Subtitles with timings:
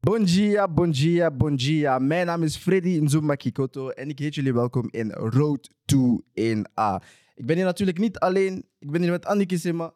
[0.00, 1.98] Bon dia, bon dia, bon dia.
[1.98, 7.02] Mijn naam is Freddy Nzuma Kikoto en ik heet jullie welkom in Road to 1A.
[7.34, 8.64] Ik ben hier natuurlijk niet alleen.
[8.78, 9.92] Ik ben hier met Anneke Sima.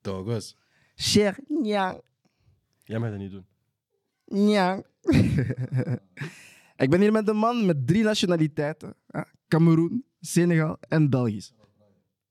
[0.00, 0.56] Dogos.
[0.94, 2.00] Cher Nyang.
[2.84, 3.46] Jij mag dat niet doen.
[4.24, 4.86] Nyang.
[6.84, 8.94] ik ben hier met een man met drie nationaliteiten.
[9.48, 11.52] Cameroen, Senegal en Belgisch.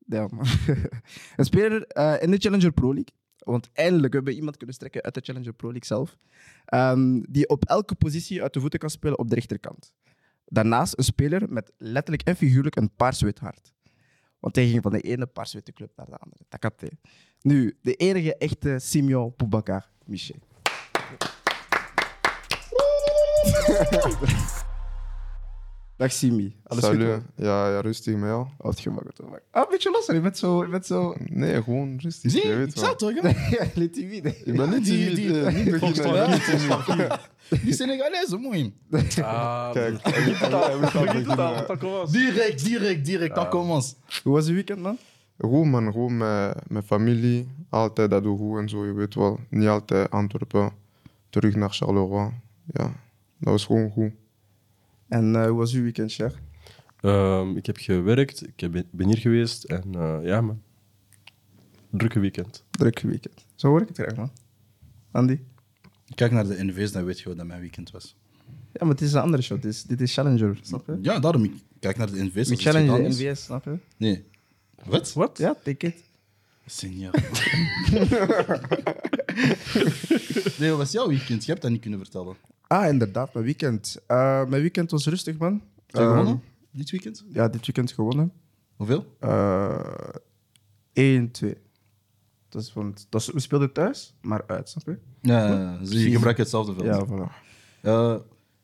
[0.05, 0.45] Ja, man.
[1.37, 3.17] een speler eh, in de Challenger Pro League.
[3.39, 6.17] Want eindelijk hebben we iemand kunnen strekken uit de Challenger Pro League zelf.
[6.65, 9.93] Ehm, die op elke positie uit de voeten kan spelen op de rechterkant.
[10.45, 13.73] Daarnaast een speler met letterlijk en figuurlijk een paars-wit hart.
[14.39, 16.43] Want hij ging van de ene paars-witte club naar de andere.
[16.49, 16.83] Dat.
[17.41, 20.39] Nu, de enige echte Simeon Boubacar Michel.
[25.99, 26.55] Dag Simi.
[26.63, 27.13] Alles Salut.
[27.13, 27.23] goed?
[27.45, 28.45] Ja, ja, rustig met jou.
[28.57, 29.41] Oh, het gemak, het gemak.
[29.51, 30.13] Ah, een beetje losser.
[30.15, 30.63] Je bent zo...
[30.63, 31.15] Je bent zo...
[31.25, 32.31] Nee, gewoon rustig.
[32.31, 32.83] Zie je je, weet ik wel.
[32.83, 34.35] zei toch, ja, je bent timide.
[34.43, 37.19] Ik ben niet Die- timide, die- niet niet timide.
[37.63, 38.73] Die Senegalezen, mooi.
[39.21, 40.03] Ah, Kijk.
[42.11, 43.35] Direct, direct, direct.
[43.35, 43.93] Dat commence.
[44.23, 44.97] Hoe was je weekend, man?
[45.39, 47.47] Goed man, goed met mijn familie.
[47.69, 49.39] Altijd dat doe goed en zo, je weet wel.
[49.49, 50.71] Niet altijd Antwerpen,
[51.29, 52.29] terug naar Charleroi.
[52.65, 52.83] Ja,
[53.37, 54.11] dat was gewoon goed.
[55.09, 56.39] En eh, hoe was uw weekend, Cher?
[57.01, 60.61] Ehm, ik heb gewerkt, ik heb- ben hier geweest en eh, ja, man.
[61.91, 62.63] Drukke weekend.
[62.69, 63.45] Druk weekend.
[63.55, 64.31] Zo hoor ik het graag, man.
[65.11, 65.39] Andy?
[66.15, 68.15] Kijk naar de NV's, dan weet je wat dat mijn weekend was.
[68.73, 69.61] Ja, maar het is een andere show.
[69.61, 70.99] Dit is, dit is Challenger, snap je?
[71.01, 71.43] Ja, daarom.
[71.43, 72.33] ik Kijk naar de NV's.
[72.33, 73.09] We als het challenge gedaan de.
[73.09, 73.77] NVS, snap je?
[73.97, 74.23] Nee.
[74.85, 75.13] Wat?
[75.13, 75.37] Wat?
[75.37, 76.03] Ja, take it.
[76.65, 77.11] Senior.
[80.59, 81.45] nee, wat was jouw weekend?
[81.45, 82.35] Je hebt dat niet kunnen vertellen.
[82.67, 83.97] Ah, inderdaad, mijn weekend.
[84.07, 85.53] Eh, mijn weekend was rustig, man.
[85.85, 86.33] Heb je gewonnen?
[86.33, 87.25] Ehm, Dit weekend?
[87.33, 88.31] Ja, dit weekend gewonnen.
[88.75, 89.15] Hoeveel?
[89.19, 89.79] Eh
[90.93, 91.57] 1-2.
[92.49, 94.97] Dat is, want, dat is, we speelden thuis, maar uit, snap je?
[95.21, 96.85] Ja, zie je gebruikt hetzelfde veld.
[96.85, 97.31] Ja, voilà.
[97.81, 98.15] Eh,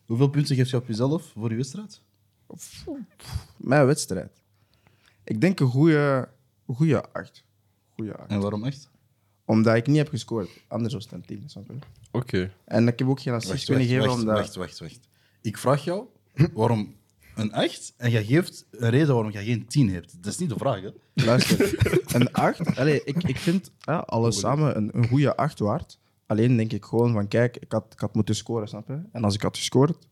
[0.05, 2.01] hoeveel punten geeft je op jezelf voor je wedstrijd?
[3.57, 4.41] Mijn wedstrijd.
[5.23, 6.29] Ik denk een goede,
[6.67, 7.43] goede 8.
[7.93, 8.29] Goede 8.
[8.29, 8.89] En waarom echt?
[9.45, 10.49] Omdat ik niet heb gescoord.
[10.67, 11.73] Anders was het een 10, snap je?
[12.11, 12.51] Oké.
[12.65, 14.37] En ik heb ook geen assist wacht, kunnen geven, wacht, omdat...
[14.37, 14.99] wacht, wacht, wacht.
[15.41, 16.05] Ik vraag jou
[16.53, 16.95] waarom
[17.35, 20.23] een 8 en jij geeft een reden waarom je geen 10 hebt.
[20.23, 20.89] Dat is niet de vraag, hè?
[21.13, 21.75] Luister,
[22.15, 22.77] een 8.
[22.77, 25.99] Allee, ik, ik vind ja, alles samen een, een goede 8 waard.
[26.25, 28.99] Alleen denk ik gewoon van, kijk, ik had, ik had moeten scoren, snap je?
[29.11, 30.07] En als ik had gescoord,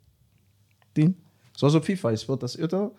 [0.91, 1.17] 10.
[1.51, 2.95] Zoals op FIFA, je speelt als auto.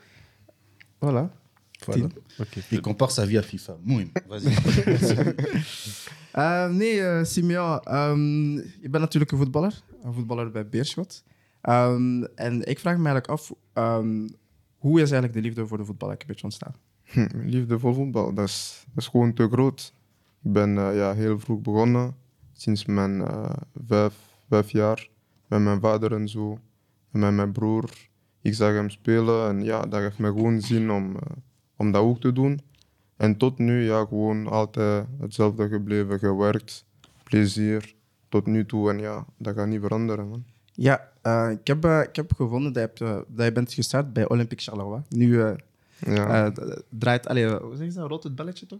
[1.05, 1.43] Voilà.
[1.85, 2.07] Voilà.
[2.39, 2.61] Oké.
[2.71, 3.77] Il compare sa vie à FIFA.
[3.83, 4.13] Mooi.
[4.29, 4.55] Vas-y.
[6.35, 9.83] Eh, nee, eh Simeon, ehm, je bent natuurlijk een voetballer.
[10.03, 11.25] Een voetballer bij Beerschot.
[11.61, 14.29] Ehm, en ik vraag me eigenlijk af, ehm,
[14.79, 16.75] hoe is eigenlijk de liefde voor de voetbal een beetje ontstaan?
[17.03, 19.95] Hm, liefde voor voetbal, dat is, dat is gewoon te groot.
[20.43, 22.15] Ik ben eh, ja, heel vroeg begonnen,
[22.53, 23.51] sinds mijn eh,
[23.87, 24.15] vijf,
[24.49, 25.09] vijf jaar,
[25.49, 26.59] met mijn vader en zo,
[27.13, 27.91] en met mijn broer.
[28.43, 31.17] Ik zag hem spelen en ja, dat geeft me gewoon zin om,
[31.77, 32.61] om dat ook te doen.
[33.17, 36.85] En tot nu, ja, gewoon altijd hetzelfde gebleven, gewerkt,
[37.23, 37.95] plezier,
[38.29, 38.91] tot nu toe.
[38.91, 40.45] En ja, dat gaat niet veranderen, man.
[40.73, 43.73] Ja, eh, ik, heb, eh, ik heb gevonden dat je, hebt, eh, dat je bent
[43.73, 45.03] gestart bij Olympique Charleroi.
[45.09, 45.53] Nu eh,
[45.99, 48.79] Ja, eh, draait, allee, hoe zeg je dat, rolt het belletje toch?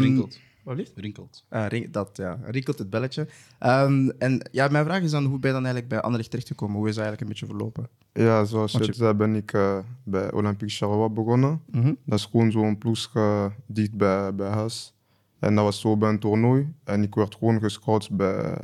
[0.00, 0.38] Rinkelt.
[0.68, 0.90] Wat lief?
[0.94, 1.44] Rinkelt.
[1.48, 2.38] Ah, ring- dat, ja.
[2.44, 3.28] Rinkelt het belletje.
[3.58, 6.76] Ehm, en ja, mijn vraag is dan, hoe ben je dan eigenlijk bij Anderlecht terechtgekomen?
[6.76, 7.88] Hoe is dat eigenlijk een beetje verlopen?
[8.12, 11.60] ja zoals je want het je- zei, ben ik eh, bij Olympique Charleroi begonnen.
[12.04, 14.94] Dat is gewoon zo'n ploeg eh, dicht bij, bij huis.
[15.38, 16.72] En dat was zo bij een toernooi.
[16.84, 18.58] En ik werd gewoon gescout bij,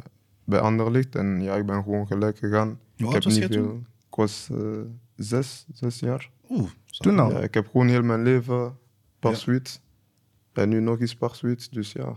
[0.45, 1.15] bij Anderlecht.
[1.17, 2.69] En ja, ik ben gewoon gelijk gegaan.
[2.69, 3.63] Hoe ik oud heb was jij veel.
[3.63, 3.87] toen?
[4.09, 4.59] Ik was eh,
[5.17, 6.31] zes, zes jaar.
[6.51, 6.71] Oeh.
[6.87, 7.31] Toen al?
[7.31, 8.77] Ja, ik heb gewoon heel mijn leven
[9.19, 9.37] par Ja.
[10.55, 10.61] Suite.
[10.61, 11.67] En nu nog eens par suite.
[11.71, 12.17] Dus ja,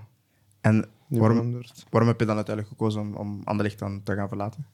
[0.62, 4.66] En waarom, waarom heb je dan uiteindelijk gekozen om, om Anderlecht dan te gaan verlaten?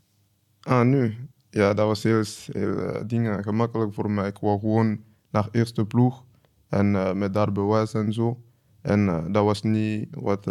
[0.61, 1.15] Ah, nu.
[1.49, 4.27] Ja, dat was heel, heel eh, dingen gemakkelijk voor mij.
[4.27, 4.99] Ik wou gewoon
[5.31, 6.23] naar eerste ploeg
[6.69, 8.43] en eh, met daar bewijs en zo.
[8.81, 10.45] En eh, dat was niet wat,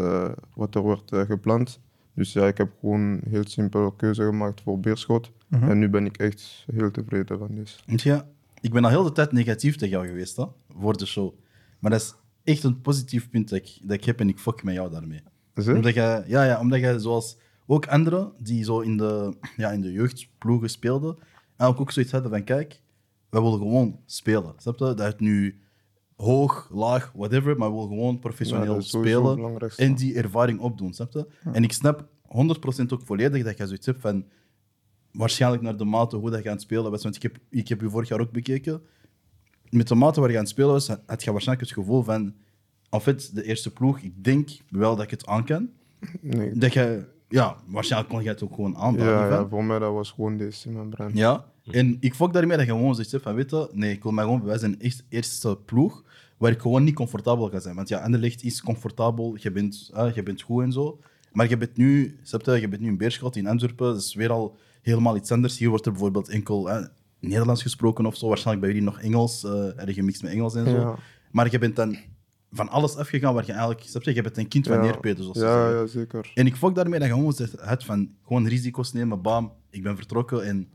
[0.55, 1.81] wat er werd eh, gepland.
[2.15, 5.31] Dus ja, ik heb gewoon een heel simpele keuze gemaakt voor Beerschot.
[5.51, 7.67] En nu ben ik echt heel tevreden van.
[7.87, 8.29] Want ja,
[8.61, 10.45] ik ben al heel de tijd negatief tegen jou geweest, hè,
[10.79, 11.35] voor de show.
[11.79, 14.63] Maar dat is echt een positief punt dat ik, dat ik heb en ik fuck
[14.63, 15.21] met jou daarmee.
[15.57, 17.37] Omdat jij, ja, ja, omdat jij zoals
[17.67, 21.17] ook anderen die zo in de, ja, in de jeugdploegen speelden,
[21.47, 22.81] eigenlijk ook zoiets hadden van, kijk,
[23.31, 24.55] wij willen gewoon spelen.
[24.57, 24.85] Snap je?
[24.85, 25.61] Dat het nu
[26.17, 30.93] hoog, laag, whatever, maar we willen gewoon professioneel spelen en die ervaring opdoen.
[30.93, 31.27] Snap je?
[31.53, 34.25] En ik snap 100% ook volledig dat jij zoiets hebt van,
[35.13, 37.03] waarschijnlijk naar de mate hoe dat je aan het spelen was.
[37.03, 38.83] Want ik heb, ik heb je vorig jaar ook bekeken.
[39.73, 42.35] Met de mate waar je aan het spelen was, had je waarschijnlijk het gevoel van,
[42.91, 45.69] en fait, de eerste ploeg, ik denk wel dat ik het aan kan.
[46.21, 49.15] Nee, Dat je ja, waarschijnlijk kon jij het ook gewoon aanpakken.
[49.15, 51.11] Ja, ja, voor mij dat was gewoon deze in mijn brein.
[51.15, 54.13] Ja, en ik fok daarmee dat je gewoon zegt van, weet je, nee, ik wil
[54.13, 56.05] mij gewoon bewijzen in eerst, eerste ploeg
[56.37, 57.75] waar ik gewoon niet comfortabel ga zijn.
[57.75, 60.99] Want ja, Anderlecht is comfortabel, je bent, eh, je bent goed en zo.
[61.33, 64.31] Maar je bent nu, je, je bent nu in Beerschot, in Antwerpen, dat is weer
[64.31, 65.59] al helemaal iets anders.
[65.59, 66.85] Hier wordt er bijvoorbeeld enkel eh,
[67.29, 68.29] Nederlands gesproken of zo.
[68.29, 70.77] Waarschijnlijk bij jullie nog Engels, eh erg gemixt met Engels en zo.
[70.77, 70.95] Ja.
[71.31, 71.97] Maar je bent dan
[72.53, 74.83] van alles afgegaan waar je eigenlijk, snap je, je bent een kind van Ja.
[74.83, 76.31] neerpeten, zoals ze Ja, ja, zeker.
[76.35, 79.83] En ik fok daarmee dat je gewoon zegt, het van gewoon risico's nemen, bam, ik
[79.83, 80.69] ben vertrokken en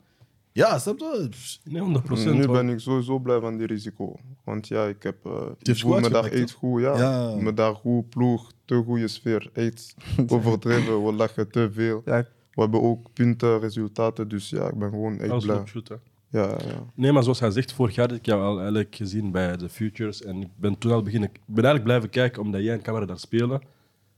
[0.52, 1.30] ja, snap je?
[1.64, 2.38] Nee, 100 procent.
[2.38, 4.16] Nu ben ik sowieso blij van die risico.
[4.44, 5.32] Want ja, ik heb uh,
[5.64, 6.82] voel goed me daar echt goed.
[6.82, 7.36] Ja, Ja.
[7.36, 9.50] me daar goed, ploeg, te goede sfeer.
[9.54, 9.96] Echt
[10.28, 12.02] overdreven, we lachen te veel.
[12.06, 15.56] Ja, We hebben ook punten, resultaten, dus ja, ik ben gewoon echt blij.
[15.56, 15.96] hè.
[16.30, 16.86] Ja, ja.
[16.94, 19.70] Nee, maar zoals hij zegt, vorig jaar had ik jou al eigenlijk gezien bij de
[19.70, 20.24] Futures.
[20.24, 21.30] En ik ben toen al beginnen...
[21.30, 23.62] Ik ben eigenlijk blijven kijken omdat jij en camera daar spelen.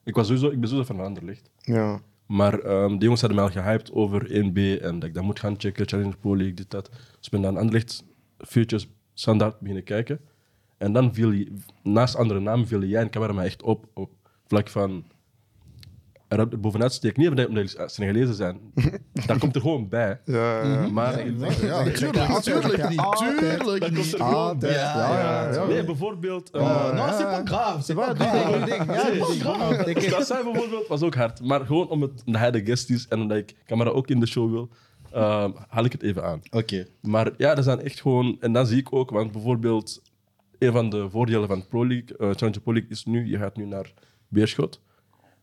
[0.04, 1.50] Ik, was sowieso, ik ben sowieso van Anderlecht.
[1.62, 2.02] ja.
[2.26, 5.40] Maar ehm de jongens hadden mij al gehyped over 1B en dat ik dat moet
[5.40, 6.90] gaan checken, Challenger Pro League, dit, dat.
[6.90, 8.04] Dus ik ben dan Anderlecht
[8.38, 10.20] Futures standaard beginnen kijken.
[10.78, 11.54] En dan viel je,
[11.84, 14.12] naast andere namen viel jij en camera mij echt op, op
[14.46, 15.04] vlak van...
[16.30, 18.60] Er bovenuit steek niet omdat omdat jullie Senegalezen zijn.
[19.28, 20.20] dat komt er gewoon bij.
[20.26, 20.88] Ja, ja.
[20.88, 24.20] Maar Ja, tuurlijk, tuurlijk niet, tuurlijk niet.
[24.20, 24.74] Altijd.
[24.74, 25.66] Ja.
[25.68, 26.50] Nee, bijvoorbeeld...
[26.52, 30.10] eh, nou, c'est pas grave, c'est pas grave.
[30.10, 31.42] Dat zijn bijvoorbeeld was ook hard.
[31.42, 34.20] Maar gewoon om het, omdat hij de guest is en omdat ik camera ook in
[34.20, 34.70] de show wil,
[35.12, 36.42] ehm, haal ik het even aan.
[36.52, 36.86] Oké.
[37.02, 38.38] Maar ja, dat zijn echt gewoon...
[38.40, 40.02] En dat zie ik ook, want bijvoorbeeld...
[40.60, 43.56] Een van de voordelen van Pro League, eh, Challenger Pro League is nu, je gaat
[43.56, 43.94] nu naar
[44.28, 44.82] Beerschot.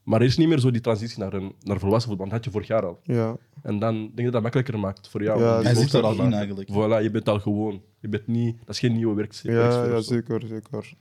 [0.06, 2.26] Maar er is niet meer zo die transitie naar, een, naar volwassen voetbal.
[2.28, 3.00] Dat had je vorig jaar al.
[3.02, 3.36] ja.
[3.62, 5.40] En dan denk ik dat dat makkelijker maakt voor jou.
[5.40, 6.68] Ja, Hij zit er al in eigenlijk.
[6.70, 7.82] Voilà, je bent al gewoon.
[8.00, 9.52] Je bent niet, dat is geen nieuwe werksfeer.
[9.52, 10.94] ja, ja zeker, zeker.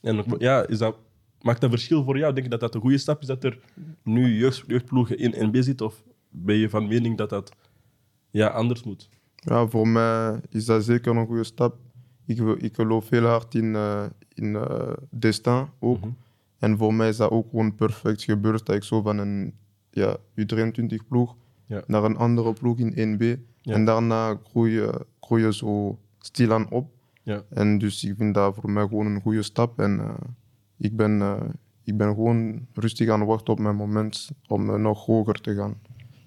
[0.00, 0.96] En ook- ja, is dat,
[1.40, 2.32] maakt dat verschil voor jou?
[2.32, 3.58] Denk je dat dat een goede stap is dat er
[4.02, 5.80] nu jeugd, jeugdploegen in NB zit?
[5.80, 7.52] Of ben je van mening dat dat
[8.30, 9.08] ja, anders moet?
[9.36, 11.76] Ja, voor mij is dat zeker een goede stap.
[12.26, 14.04] Ik, wil- ik geloof heel hard in, eh
[14.34, 15.98] in eh, destin ook.
[16.00, 16.08] Mhm.
[16.62, 19.54] En voor mij is dat ook gewoon perfect gebeurd dat ik zo van een
[19.90, 21.36] ja, U23-ploeg
[21.66, 21.82] Ja.
[21.86, 23.40] naar een andere ploeg in 1B.
[23.60, 23.74] Ja.
[23.74, 26.90] En daarna groei je, groei je zo stilaan op.
[27.22, 27.42] Ja.
[27.50, 29.78] En dus ik vind dat voor mij gewoon een goede stap.
[29.80, 30.14] En eh,
[30.76, 31.40] ik, ben, eh,
[31.84, 35.54] ik ben gewoon rustig aan het wachten op mijn moment om eh, nog hoger te
[35.54, 35.80] gaan.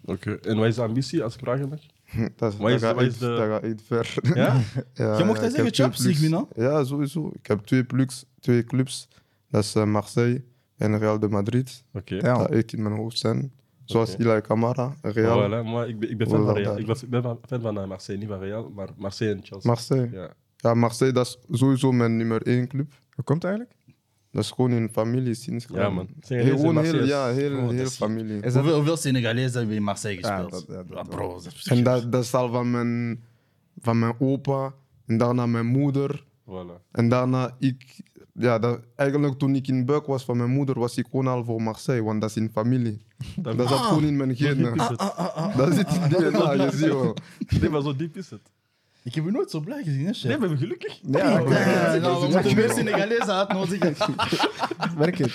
[0.06, 0.32] Oké.
[0.32, 1.80] En wat is de ambitie, als ik vragen mag?
[2.36, 4.14] dat, is- Wat is- dat, gaat de- dat gaat echt ver.
[4.34, 4.60] Ja?
[4.94, 6.46] Ja, Je mocht dat zeggen, Champions League?
[6.56, 7.32] Ja, sowieso.
[7.34, 9.08] Ik heb twee, clubs, twee clubs.
[9.56, 10.44] Dat is eh, Marseille
[10.78, 11.84] en Real de Madrid.
[11.94, 12.16] Oké.
[12.16, 12.38] Ja.
[12.38, 13.54] Dat echt in mijn hoofd zijn.
[13.86, 14.22] Zoals Oké.
[14.24, 16.78] Ilay Camara, Real, Voilà, maar ik ben, ik ben fan Voilà, van Real.
[16.78, 19.40] Ik ben, ik ben van- fan van eh, Marseille, niet van Real, maar Marseille en
[19.44, 19.70] Chelsea.
[19.72, 20.10] Marseille.
[20.12, 20.34] Ja.
[20.58, 22.94] Ja, Marseille, dat is sowieso mijn nummer één club.
[23.16, 23.80] Hoe komt het eigenlijk?
[24.32, 26.08] Dat is gewoon in familie sinds ja, man.
[26.20, 28.36] Heel, Heel, gewoon heel, ja, heel, Oh, heel is- familie.
[28.36, 30.52] Is dat- Hoeveel, hoeveel Senegalezen hebben we in Marseille Ja, gespeeld?
[30.52, 33.24] dat- ja, dat- Ja, bro, dat is En dat, dat is al van mijn,
[33.80, 34.74] van mijn opa.
[35.06, 36.24] En daarna mijn moeder.
[36.50, 36.82] Voilà.
[36.92, 38.02] En daarna ik.
[38.40, 41.44] Ja, dat, eigenlijk toen ik in buik was van mijn moeder, was ik gewoon al
[41.44, 42.04] voor Marseille.
[42.04, 43.06] Want dat is in familie.
[43.36, 44.76] Dat, Dat zat gewoon in mijn genen.
[44.76, 44.98] is het.
[45.58, 47.16] Dat zit in DNA, je ziet wel.
[47.60, 48.52] Nee, maar zo diep is het.
[49.04, 50.24] Ik heb je nooit zo blij gezien, hè, chef?
[50.24, 51.00] Nee, we hebben gelukkig.
[51.02, 53.26] Ja, Ja, nou, we moeten meer Senegalezen
[54.98, 55.34] werk het.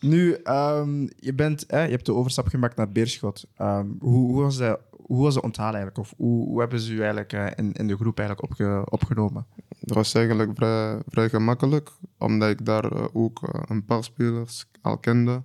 [0.00, 3.44] Nu, ehm, je, bent, hè, je hebt de overstap gemaakt naar Beerschot.
[3.56, 5.98] Ehm, hoe, hoe, was de, hoe was de onthaal eigenlijk?
[5.98, 9.46] Of hoe, hoe hebben ze u eigenlijk eh, in, in de groep eigenlijk opge, opgenomen?
[9.82, 14.66] Dat was eigenlijk vrij, vrij gemakkelijk, omdat ik daar eh, ook eh, een paar spelers
[14.80, 15.42] al kende.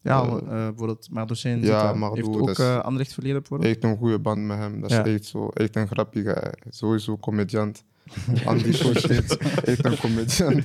[0.00, 1.92] Ja, Eh, uh, bijvoorbeeld Mardocin ja.
[1.92, 3.74] Mardo, heeft ook is- uh, Anderlecht verleden bijvoorbeeld.
[3.74, 4.80] Echt een goede band met hem.
[4.80, 5.04] Dat is Ja.
[5.04, 6.54] echt, zo, echt een grappige.
[6.68, 7.84] Sowieso comediant.
[8.44, 9.08] Andy Koshi,
[9.64, 10.64] echt een comediant.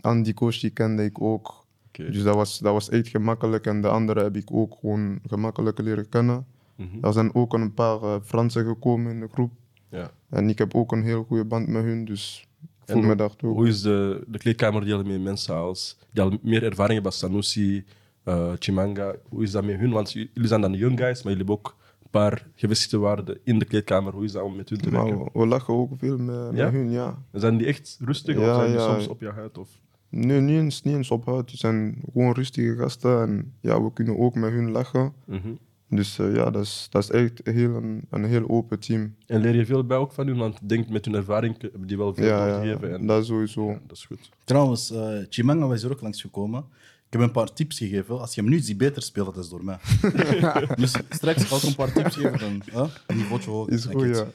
[0.00, 1.64] Andy Koshi kende ik ook.
[1.88, 2.10] Oké.
[2.10, 3.66] Dus dat was, dat was echt gemakkelijk.
[3.66, 6.46] En de andere heb ik ook gewoon gemakkelijk leren kennen.
[6.76, 7.04] Mhm.
[7.04, 9.52] Er zijn ook een paar Fransen gekomen in de groep.
[10.30, 12.04] En ik heb ook een heel goede band met hun.
[12.04, 13.52] Dus ik voel me daar toe.
[13.54, 17.18] Hoe is de, de kleedkamer delen met mensen als die al meer ervaring hebben als
[17.18, 17.84] Sanusi,
[18.24, 19.14] eh, Chimanga?
[19.28, 19.90] Hoe is dat met hun?
[19.90, 23.38] Want jullie zijn dan de young guys, maar jullie hebben ook een paar gevestigde waarden
[23.44, 24.12] in de kleedkamer.
[24.12, 25.24] Hoe is dat om met hun te Maar werken?
[25.24, 26.64] we, we lachen ook veel met, Ja?
[26.64, 27.22] met hun, ja.
[27.32, 28.92] Zijn die echt rustig Ja, of zijn die ja.
[28.92, 29.58] soms op je huid?
[29.58, 29.68] Of?
[30.08, 31.50] Nee, niet eens, niet eens ophoud.
[31.50, 33.20] Het zijn gewoon rustige gasten.
[33.22, 35.12] En ja, we kunnen ook met hun lachen.
[35.24, 35.48] Mhm.
[35.90, 39.14] Dus eh, ja, dat is, dat is echt heel een, een heel open team.
[39.26, 40.36] En leer je veel bij ook van hun?
[40.36, 42.94] Want ik denk met hun ervaring hebben die wel veel Ja, ja, doorgegeven.
[42.94, 43.70] En, dat sowieso.
[43.70, 44.30] ja, dat is goed.
[44.44, 46.64] Trouwens, eh Chimanga was er ook langsgekomen.
[47.06, 48.20] Ik heb een paar tips gegeven.
[48.20, 49.78] Als je hem nu ziet beter spelen, dat is door mij.
[50.76, 52.38] dus straks ga ik een paar tips geven.
[52.38, 52.94] Dan, huh?
[53.06, 53.72] Een niveautje hoger.
[53.72, 54.26] Is goed, ja.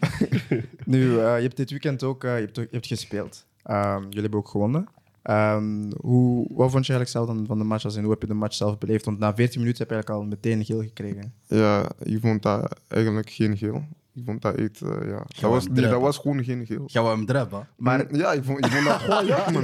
[0.86, 3.46] Nu, eh, je hebt dit weekend ook je hebt, je hebt gespeeld.
[3.64, 4.88] Ehm, jullie hebben ook gewonnen.
[5.25, 7.86] Ehm, hoe, wat vond je eigenlijk zelf dan van de match?
[7.86, 9.05] Als in, hoe heb je de match zelf beleefd?
[9.05, 11.34] Want na 14 minuten heb je eigenlijk al meteen geel gekregen.
[11.48, 13.84] Ja, ik vond dat eigenlijk geen geel.
[14.13, 15.25] Ik vond dat echt, eh, ja.
[15.41, 16.84] Dat was, nee, dat was gewoon geen geel.
[16.88, 17.67] Gaan we hem dreppen?
[17.77, 19.63] Maar Ja, ik vond, ik vond dat gewoon ja, man.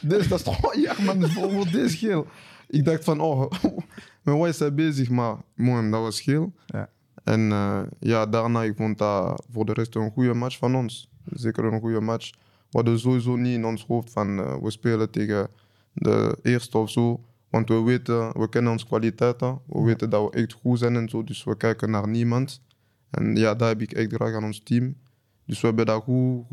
[0.00, 1.18] Deze, dat is gewoon ja, man.
[1.20, 2.26] Dus bijvoorbeeld deze geel.
[2.68, 3.50] Ik dacht van, oh,
[4.22, 5.10] met wat is hij bezig?
[5.10, 6.52] Maar mooi, dat was geel.
[6.66, 6.88] Ja.
[7.24, 11.10] En eh, ja, daarna, ik vond dat voor de rest een goede match van ons.
[11.24, 12.30] Zeker een goede match.
[12.72, 15.48] We hadden sowieso niet in ons hoofd van, eh, we spelen tegen
[15.92, 17.24] de eerste of zo.
[17.50, 19.60] Want we weten, we kennen onze kwaliteiten.
[19.66, 21.24] We weten dat we echt goed zijn en zo.
[21.24, 22.60] Dus we kijken naar niemand.
[23.10, 24.96] En ja, dat heb ik echt graag aan ons team.
[25.46, 26.44] Dus we hebben dat goed,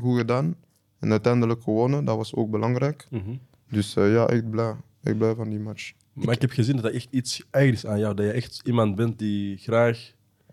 [0.00, 0.54] goed, gedaan.
[0.98, 3.06] En uiteindelijk gewonnen, dat was ook belangrijk.
[3.10, 3.36] Mhm.
[3.68, 4.74] Dus eh, ja, echt blij.
[5.02, 5.92] Echt blij van die match.
[6.12, 8.14] Maar ik heb gezien dat dat echt iets eigen is aan jou.
[8.14, 10.12] Dat je echt iemand bent die graag...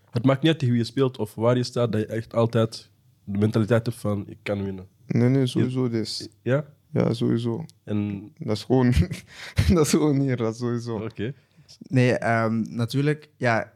[0.09, 2.33] Het maakt niet uit tegen wie je speelt of waar je staat, dat je echt
[2.33, 2.89] altijd
[3.23, 4.87] de mentaliteit hebt van ik kan winnen.
[5.09, 6.27] Nee, nee, sowieso dus.
[6.41, 6.65] Ja?
[6.91, 7.65] Ja, sowieso.
[7.83, 8.93] En Dat is gewoon,
[9.75, 10.95] dat is gewoon hier, dat is sowieso.
[10.95, 11.33] oké.
[11.87, 13.73] nee, ehm, natuurlijk, ja,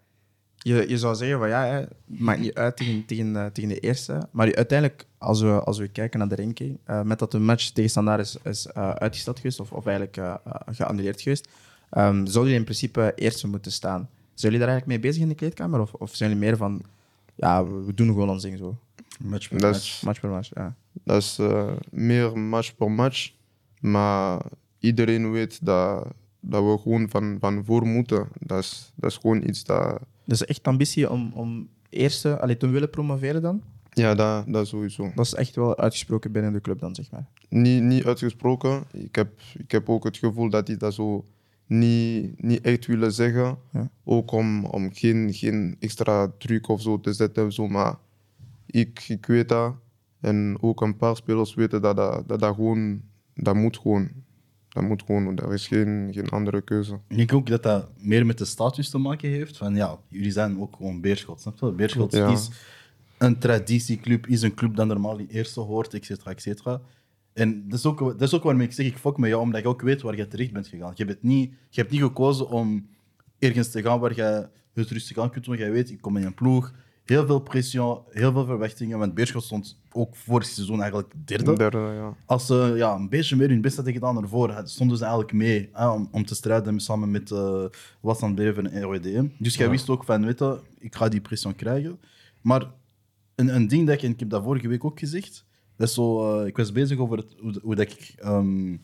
[0.57, 3.69] je, je zou zeggen van ja, hè, het maakt niet uit tegen, tegen, eh, tegen
[3.69, 4.27] de eerste.
[4.31, 7.69] Maar uiteindelijk, als we, als we kijken naar de ranking, eh, met dat de match
[7.69, 11.47] tegen Standaard is, is eh, uitgesteld geweest, of, of eigenlijk geannuleerd geweest,
[11.89, 14.09] ehm zouden jullie in principe eerste moeten staan.
[14.33, 15.79] Zijn jullie daar eigenlijk mee bezig in de kleedkamer?
[15.79, 16.81] Of, of zijn jullie meer van,
[17.35, 18.77] ja, we, doen gewoon ons ding zo,
[19.19, 20.03] Match per match.
[20.03, 20.49] match per match?
[20.53, 20.75] Ja.
[21.03, 23.31] Dat is eh, meer match per match.
[23.79, 24.41] Maar
[24.79, 26.07] iedereen weet dat,
[26.39, 28.27] dat we gewoon van, van voor moeten.
[28.39, 29.99] Dat is, dat is gewoon iets dat...
[30.25, 33.61] Dus echt ambitie om, om eerste allee, te willen promoveren dan?
[33.89, 35.11] Ja, dat, dat sowieso.
[35.15, 37.25] Dat is echt wel uitgesproken binnen de club dan, zeg maar.
[37.49, 38.83] Niet, niet uitgesproken.
[38.91, 41.25] Ik heb, ik heb ook het gevoel dat die dat zo
[41.65, 43.57] niet, niet echt willen zeggen.
[43.73, 43.89] Ja.
[44.03, 47.51] Ook om, om geen, geen extra truc of zo te zetten.
[47.51, 47.67] Zo.
[47.67, 47.95] Maar
[48.65, 49.75] ik, ik weet dat.
[50.23, 53.01] En ook een paar spelers weten dat dat, dat, dat gewoon...
[53.35, 54.09] Dat moet gewoon.
[54.69, 55.51] Dat moet gewoon.
[55.51, 56.99] Is geen, geen andere keuze.
[57.07, 59.57] Ik denk ook dat dat meer met de status te maken heeft.
[59.57, 61.41] Van ja, jullie zijn ook gewoon Beerschot.
[61.41, 61.71] Snap je?
[61.71, 62.31] Beerschot Ja.
[62.31, 62.49] is
[63.17, 66.81] een traditieclub, is een club dat normaal in eerste hoort, et cetera, et cetera.
[67.33, 69.61] En dat is, ook, dat is ook waarom ik zeg, ik fok met jou, omdat
[69.61, 70.91] je ook weet waar je terecht bent gegaan.
[70.95, 72.87] Je hebt, niet, je hebt niet gekozen om
[73.39, 75.57] ergens te gaan waar je het rustig aan kunt doen.
[75.57, 76.73] Jij weet, ik kom in een ploeg,
[77.05, 78.99] heel veel pressie, heel veel verwachtingen.
[78.99, 81.53] Want Beerschot stond ook vorig seizoen eigenlijk derde.
[81.53, 82.15] Derde, ja.
[82.25, 85.69] Als ze ja, een beetje meer hun best hadden gedaan ervoor, stonden ze eigenlijk mee
[85.73, 87.65] hè, om, om te strijden samen met uh,
[88.01, 89.27] Wasland Beven en RWDM.
[89.37, 91.99] Dus jij wist ook van, weet je, ik ga die pressie krijgen.
[92.41, 92.71] Maar
[93.35, 95.45] een, een ding dat ik, en ik heb dat vorige week ook gezegd,
[95.77, 98.77] dat is zo, eh, ik was bezig over het, hoe, hoe dat ik ehm,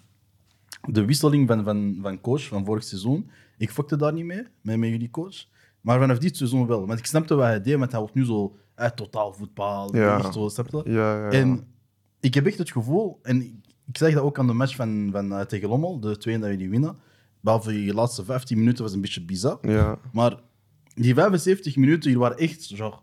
[0.88, 4.78] de wisseling van, van, van coach van vorig seizoen, ik fokte daar niet mee, met,
[4.78, 5.46] met jullie coach.
[5.82, 6.88] Maar vanaf dit seizoen wel.
[6.88, 9.96] Want ik snapte wat hij deed, want hij wordt nu zo uit totaal voetbal.
[9.96, 10.32] Ja.
[10.32, 10.92] Zo, snap je?
[10.92, 11.30] Ja, ja.
[11.30, 11.68] En
[12.20, 13.54] ik heb echt het gevoel, en ik,
[13.88, 16.50] ik zeg dat ook aan de match van, van eh, tegen Lommel, de twee dat
[16.50, 16.98] jullie winnen.
[17.40, 19.58] Behalve die laatste 15 minuten was een beetje bizar.
[19.62, 20.00] ja.
[20.12, 20.40] Maar
[20.94, 23.00] die 75 minuten, hier waren echt genre,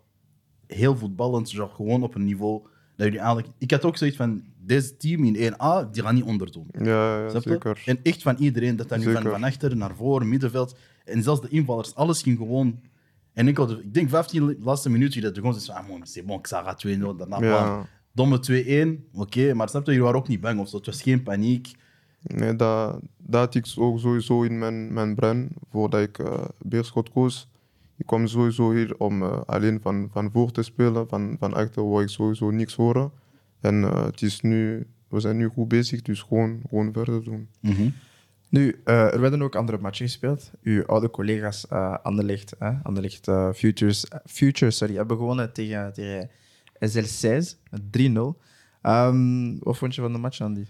[0.67, 2.63] heel voetballend, genre, gewoon op een niveau
[2.97, 3.49] dat jullie eigenlijk...
[3.59, 6.67] Ik had ook zoiets van, deze team in 1A, die gaan niet onderdoen.
[6.79, 7.41] Ja, ja, je?
[7.41, 7.83] zeker.
[7.85, 11.41] En echt van iedereen, dat dat nu van, van achter naar voren, middenveld, en zelfs
[11.41, 12.81] de invallers, alles ging gewoon...
[13.33, 16.27] En ik, had, ik denk 15 laatste minuten, dat de gewoon zo, ah man, c'est
[16.27, 17.87] bon, Xara 2-0, daarna Ja.
[18.13, 21.03] Domme 2-1, oké, maar snap je, jullie waren ook niet bang of zo, het was
[21.03, 21.71] geen paniek.
[22.21, 27.11] Nee, dat, dat had ik ook sowieso in mijn, mijn brein voordat ik eh Beerschot
[27.11, 27.49] koos.
[27.97, 31.89] Ik kwam sowieso hier om eh, alleen van, van voor te spelen, van, van achter
[31.89, 33.11] wou ik sowieso niks horen.
[33.61, 37.49] En eh, het is nu, we zijn nu goed bezig, dus gewoon, gewoon verder doen.
[38.49, 40.51] Nu, eh, er werden ook andere matchen gespeeld.
[40.63, 42.71] Uw oude collega's uh, Anderlecht, hè?
[42.83, 46.31] Anderlecht eh, Futures, eh, Futures sorry, hebben gewonnen tegen, tegen
[46.81, 47.57] SL6,
[47.91, 48.37] 3-0.
[48.83, 50.65] Ehm, wat vond je van de match, Andy?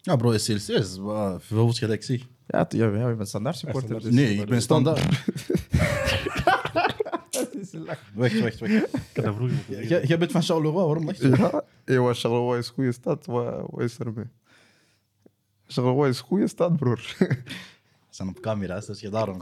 [0.00, 2.20] Ja bro, SLC is wat veel je dat ik zeg.
[2.46, 4.00] Ja, t- ja, ja, je bent standaard supporter.
[4.00, 5.00] dus- Nee, ik ben standaard.
[8.14, 8.72] Wacht, wacht, wacht.
[8.72, 10.06] Ik had dat vroeger.
[10.06, 11.28] Jij bent van Charleroi, waarom lach je?
[11.84, 13.26] Ja, Charleroi is een goede stad.
[13.26, 14.24] Wat, wat is er mee?
[15.74, 17.14] Charleroi is een goede stad, broer.
[17.18, 17.36] We
[18.10, 19.40] zijn op camera's, dus je daarom.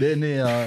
[0.00, 0.34] nee, nee.
[0.34, 0.64] Uh,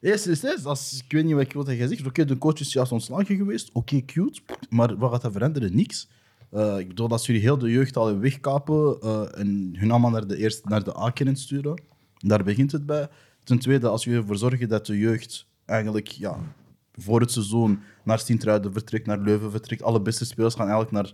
[0.00, 2.06] eerst is als, ik weet niet wat ik wat hij zegt.
[2.06, 3.70] Oké, de coach is juist ontslagen geweest.
[3.72, 4.40] Oké, cute.
[4.70, 5.76] Maar wat gaat dat veranderen?
[5.76, 6.08] Niks.
[6.50, 10.26] Eh, ik bedoel, als jullie heel de jeugd al wegkapen eh, en hun allemaal naar
[10.26, 11.82] de, eerste, naar de A-kern sturen,
[12.18, 13.08] daar begint het bij.
[13.44, 16.38] Ten tweede, als jullie ervoor zorgen dat de jeugd eigenlijk ja,
[16.92, 21.12] voor het seizoen naar Sint-Truiden vertrekt, naar Leuven vertrekt, alle beste spelers gaan eigenlijk naar,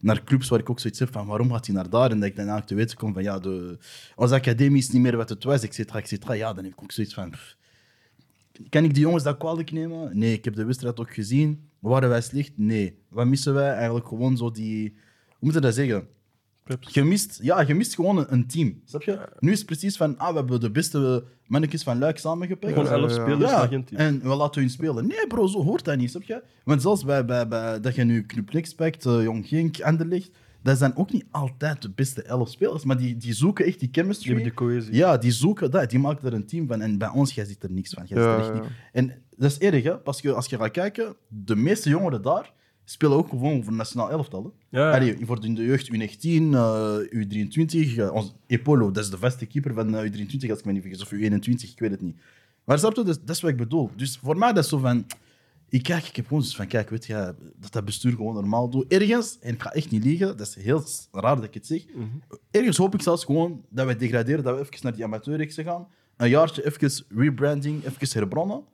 [0.00, 2.10] naar clubs waar ik ook zoiets heb van waarom gaat hij naar daar?
[2.10, 3.78] En dat ik dan eigenlijk te weten kom van ja, de,
[4.16, 6.72] de academie is niet meer wat het was, et cetera, et cetera, ja, dan heb
[6.72, 7.32] ik ook zoiets van...
[8.68, 10.18] kan ik die jongens dat kwalijk nemen?
[10.18, 11.68] Nee, ik heb de wedstrijd ook gezien.
[11.78, 12.52] Waren wij slecht?
[12.54, 12.98] Nee.
[13.08, 13.72] Wat missen wij?
[13.72, 14.94] Eigenlijk gewoon zo die
[15.38, 16.08] moet je dat zeggen?
[16.78, 18.80] Je mist, ja, je mist gewoon een, een team.
[18.84, 19.28] Snap je?
[19.38, 22.72] Nu is het precies van, ah, we hebben de beste mannetjes van Luik samengepikt.
[22.72, 23.22] Gewoon elf ja.
[23.22, 24.00] spelers, Ja, maar geen team.
[24.00, 25.06] en we laten hun spelen.
[25.06, 26.42] Nee, bro, zo hoort dat niet, snap je?
[26.64, 30.30] Want zelfs bij, bij, bij dat je nu Club Niks pakt, eh, Jong Gink, Anderlecht,
[30.62, 33.90] dat zijn ook niet altijd de beste elf spelers, maar die, die zoeken echt die
[33.90, 34.26] Die chemistry.
[34.26, 34.94] hebben die cohesie.
[34.94, 36.80] Ja, die zoeken dat, die maken er een team van.
[36.80, 38.04] En bij ons, jij ziet er niks van.
[38.06, 38.60] Jij ziet er Ja, echt ja.
[38.62, 38.70] niet.
[38.92, 39.98] En dat is erg, hè?
[40.04, 42.52] Als je, als je gaat kijken, de meeste jongeren daar
[42.90, 44.42] spelen ook gewoon voor nationaal elftal.
[44.42, 44.78] Hè?
[44.78, 44.92] Ja.
[44.92, 47.96] Allee, voor in de jeugd U19, eh, U23.
[47.96, 50.82] eh, ons Epolo, dat is de vaste keeper van eh, U23, als ik me niet
[50.82, 51.02] vergis.
[51.02, 52.16] Of U21, ik weet het niet.
[52.64, 53.90] Maar snap je, dat is, dat is wat ik bedoel.
[53.96, 55.06] Dus voor mij dat is zo van...
[55.68, 58.70] Ik kijk, ik heb gewoon zoiets van, kijk, weet je, dat dat bestuur gewoon normaal
[58.70, 58.92] doet.
[58.92, 61.84] Ergens, en ik ga echt niet liegen, dat is heel raar dat ik het zeg.
[62.50, 65.86] Ergens hoop ik zelfs gewoon dat wij degraderen, dat we even naar die amateurreeksen gaan.
[66.16, 68.64] Een jaartje even rebranding, even herbronnen.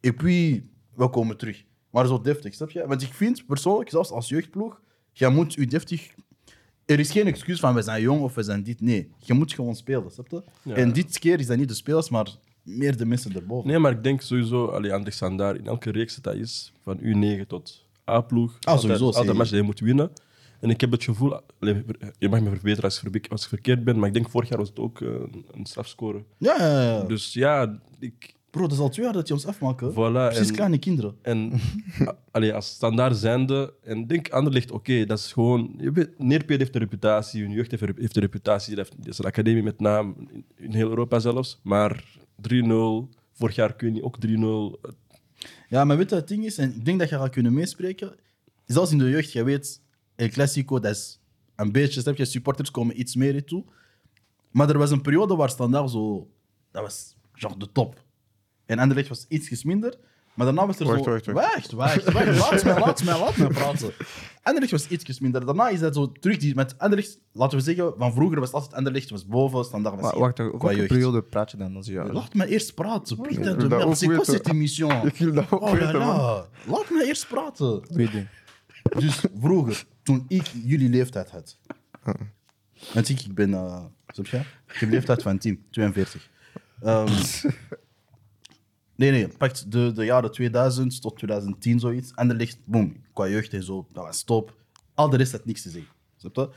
[0.00, 0.62] En puis,
[0.94, 1.64] we komen terug.
[1.90, 2.86] Maar zo deftig, snap je?
[2.86, 4.80] Want ik vind persoonlijk, zelfs als jeugdploeg,
[5.12, 6.14] jij moet je deftig...
[6.84, 8.80] Er is geen excuus van we zijn jong of we zijn dit.
[8.80, 10.42] Nee, je moet gewoon spelen, snap je?
[10.62, 10.74] Ja.
[10.74, 12.26] En dit keer is dat niet de spelers, maar
[12.62, 13.70] meer de mensen erboven.
[13.70, 16.72] Nee, maar ik denk sowieso, allee, aan de standaard, in elke reeks dat dat is,
[16.82, 19.36] van U9 tot A-ploeg, Ah, sowieso, altijd, altijd zeker.
[19.36, 20.10] match die je moet winnen.
[20.60, 21.84] En ik heb het gevoel, allee,
[22.18, 24.48] je mag me verbeteren als ik, verbe- als ik verkeerd ben, maar ik denk vorig
[24.48, 26.24] jaar was het ook eh, een, een strafscore.
[26.38, 27.02] Ja, ja, ja.
[27.02, 29.92] Dus ja, ik, Bro, dat is al twee jaar dat je ons afmaken.
[29.92, 29.94] voilà.
[30.32, 31.16] Precies en, kleine kinderen.
[31.22, 31.52] en
[32.30, 36.74] allee, als standaard zijnde, en denk Anderlecht, oké, dat is gewoon, je weet, Neerpeet heeft
[36.74, 40.72] een reputatie, hun jeugd heeft een, reputatie, dat is een academie met naam, in, in
[40.72, 42.04] heel Europa zelfs, maar
[42.52, 42.66] 3-0,
[43.32, 44.92] vorig jaar kun je ook 3-0,
[45.68, 46.58] Ja, maar weet je wat het ding is?
[46.58, 48.14] En ik denk dat je gaat kunnen meespreken.
[48.66, 49.82] Zelfs in de jeugd, je weet,
[50.14, 51.20] El Clasico, dat is
[51.56, 53.64] een beetje, snap je, supporters komen iets meer toe.
[54.50, 56.30] Maar er was een periode waar standaard zo,
[56.70, 58.04] dat was genre de top.
[58.66, 59.94] En Anderlecht was iets minder.
[60.34, 61.10] Maar daarna was er Wacht, zo...
[61.10, 61.72] wacht, wacht, wacht.
[61.72, 62.36] wacht, wacht.
[62.36, 63.92] Laat mij, laat mij, laat mij praten.
[64.42, 65.46] Anderlecht was iets minder.
[65.46, 66.36] Daarna is dat zo terug.
[66.36, 70.00] Die, met Anderlecht, laten we zeggen, van vroeger was het altijd Anderlecht was boven, standaard
[70.00, 70.88] was Maar wacht, welke jeugd.
[70.88, 71.76] periode praat je dan?
[71.76, 73.16] Als je, Laat mij eerst praten.
[73.16, 74.34] Wil de merde, c'est quoi weten.
[74.34, 74.90] cette émission?
[75.08, 75.98] Ik wil dat ook Oh weten.
[76.66, 77.82] Laat mij eerst praten.
[77.88, 78.26] Weet je.
[78.98, 81.58] Dus vroeger, toen ik jullie leeftijd had.
[82.92, 83.50] Want ik, ik ben,
[84.08, 84.36] snap je?
[84.66, 86.28] Ik heb leeftijd van 10, 42.
[86.82, 87.06] Ehm,
[88.96, 92.12] nee, nee, pakt de, de jaren 2000 tot 2010 zoiets.
[92.14, 94.56] En er ligt, boom, qua jeugd en zo, dat was top.
[94.94, 95.90] Al de rest had niks te zeggen.
[96.16, 96.48] Snap je?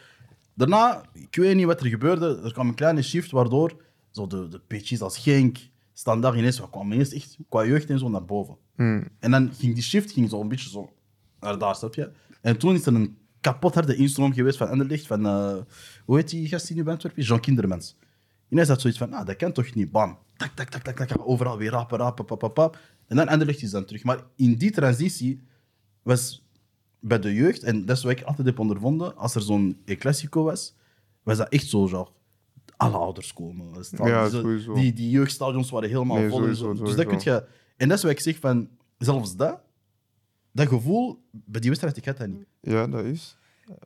[0.54, 3.76] Daarna, ik weet niet wat er gebeurde, er kwam een kleine shift waardoor
[4.12, 5.58] zo de, de pitches als Genk,
[5.94, 8.58] standaard ineens, we kwamen ineens echt qua jeugd en zo naar boven.
[9.20, 10.94] En dan ging die shift ging zo een beetje zo
[11.40, 12.12] naar daar, snap je?
[12.42, 15.58] En toen is er een kapot harde instroom geweest van Anderlecht, van, eh,
[16.06, 17.24] hoe heet die gast die nu bij Antwerpen?
[17.24, 17.96] Jean Kindermans.
[18.50, 19.92] Ineens had zoiets van, ah, dat kan toch niet?
[19.92, 22.80] Bam, tak, tak, tak, tak, tak, overal weer rapen, rapen, pap, pap, pap.
[23.08, 24.04] En dan Anderlecht is dan terug.
[24.04, 25.42] Maar in die transitie
[26.02, 26.48] was
[27.00, 30.44] bij de jeugd, en dat is wat ik altijd heb ondervonden, als er zo'n Clasico
[30.44, 30.76] was,
[31.24, 32.08] was dat echt zo, genre,
[32.78, 33.86] alle ouders komen.
[33.92, 34.74] Ja, sowieso.
[34.74, 36.38] Die, die jeugdstadions waren helemaal Nee, vol.
[36.48, 36.84] en sowieso, zo.
[36.84, 37.46] Dus dat kun je...
[37.78, 39.60] En dat is wat ik zeg van, zelfs dat,
[40.52, 42.46] dat gevoel, bij die wedstrijd, ik had dat niet.
[42.62, 43.38] Ja, dat is.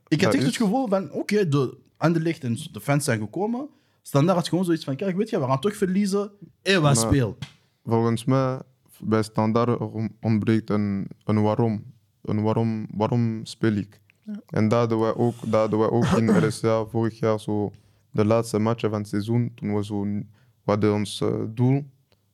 [0.08, 3.68] Ik had Dat echt het gevoel van, oké, de Anderlecht en de fans zijn gekomen.
[4.06, 6.30] Standaard had gewoon zoiets van, kijk, weet je, we gaan toch verliezen.
[6.62, 7.36] En we spelen.
[7.84, 8.60] Volgens mij,
[9.00, 9.78] bij standaard
[10.20, 11.84] ontbreekt een, een waarom.
[12.22, 14.00] Een waarom, waarom speel ik?
[14.46, 17.72] En dat hadden wij ook, hadden wij ook in RSA vorig jaar zo
[18.10, 19.52] de laatste matchen van het seizoen.
[19.54, 20.24] Toen we zo, we
[20.64, 21.84] hadden ons eh, doel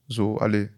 [0.07, 0.69] zo, allez,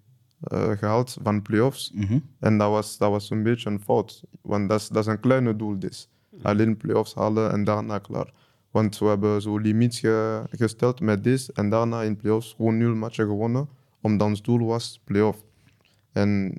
[0.40, 1.92] eh, gehaald van playoffs.
[1.94, 2.18] Mhm.
[2.38, 4.22] En dat was, dat was een beetje een fout.
[4.42, 6.08] Want dat is, dat is een kleine doel dus.
[6.42, 8.32] Alleen playoffs halen en daarna klaar.
[8.72, 11.48] Want we hebben zo limiet ge- gesteld met dit.
[11.48, 13.68] En daarna in playoffs gewoon nul matchen gewonnen.
[14.00, 15.44] Omdat ons doel was playoff.
[16.12, 16.52] En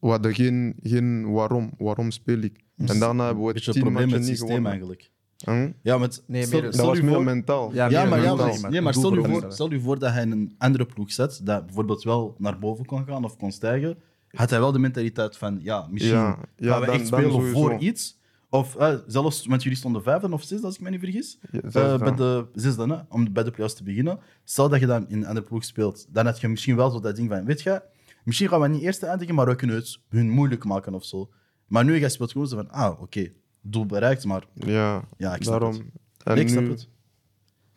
[0.00, 1.70] we hadden geen, geen waarom.
[1.78, 2.60] Waarom speel ik?
[2.76, 4.70] En daarna hebben we een tien probleem met het niet systeem gewonnen.
[4.70, 5.10] eigenlijk.
[5.44, 5.70] Hm?
[5.82, 7.72] Ja, met, Nee, stel, Dat was meer voor- mentaal.
[7.74, 10.12] Ja, maar, ja, mentaal, maar, maar nee, maar stel, u voor stel u voor dat
[10.12, 13.52] hij in een andere ploeg zet, dat bijvoorbeeld wel naar boven kon gaan of kon
[13.52, 13.98] stijgen,
[14.30, 17.46] had hij wel de mentaliteit van, ja, misschien Ja, ja, gaan we dan- echt spelen
[17.52, 18.15] voor iets.
[18.50, 21.38] Of eh, zelfs, want jullie stonden vijfde of zesde, als ik me niet vergis.
[21.50, 24.18] Ja, Eh, bij de zesde, hè, om bij de playoffs te beginnen.
[24.44, 27.00] Stel dat je dan in een andere ploeg speelt, dan had je misschien wel zo
[27.00, 27.82] dat ding van, weet je,
[28.24, 31.30] misschien gaan we niet eerste eindigen, maar we kunnen het hun moeilijk maken of zo.
[31.66, 35.42] Maar nu, je speelt gewoon zo van, ah, oké, doel bereikt, maar Ja, Ja, ik
[35.42, 35.76] snap daarom.
[35.78, 35.86] het.
[36.24, 36.88] En ik snap nu- het.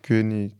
[0.02, 0.54] Ik weet niet.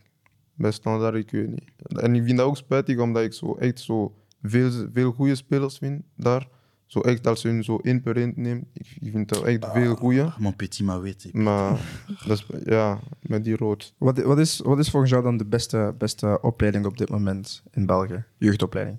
[0.54, 1.64] Bij standaard, ik weet niet.
[1.78, 5.78] En ik vind dat ook spijtig, omdat ik zo echt zo veel, veel goede spelers
[5.78, 6.48] vind daar.
[6.90, 8.66] Zo echt als je hun zo één per één neemt.
[8.74, 9.96] Ik, ik vind er echt veel.
[10.26, 11.34] Ah, Mon petit, maar weet ik.
[11.34, 11.80] Maar
[12.26, 13.94] dat is, ja, met die rood.
[13.98, 17.64] Wat, wat, is, wat is volgens jou dan de beste, beste opleiding op dit moment
[17.72, 18.24] in België?
[18.38, 18.98] Jeugdopleiding.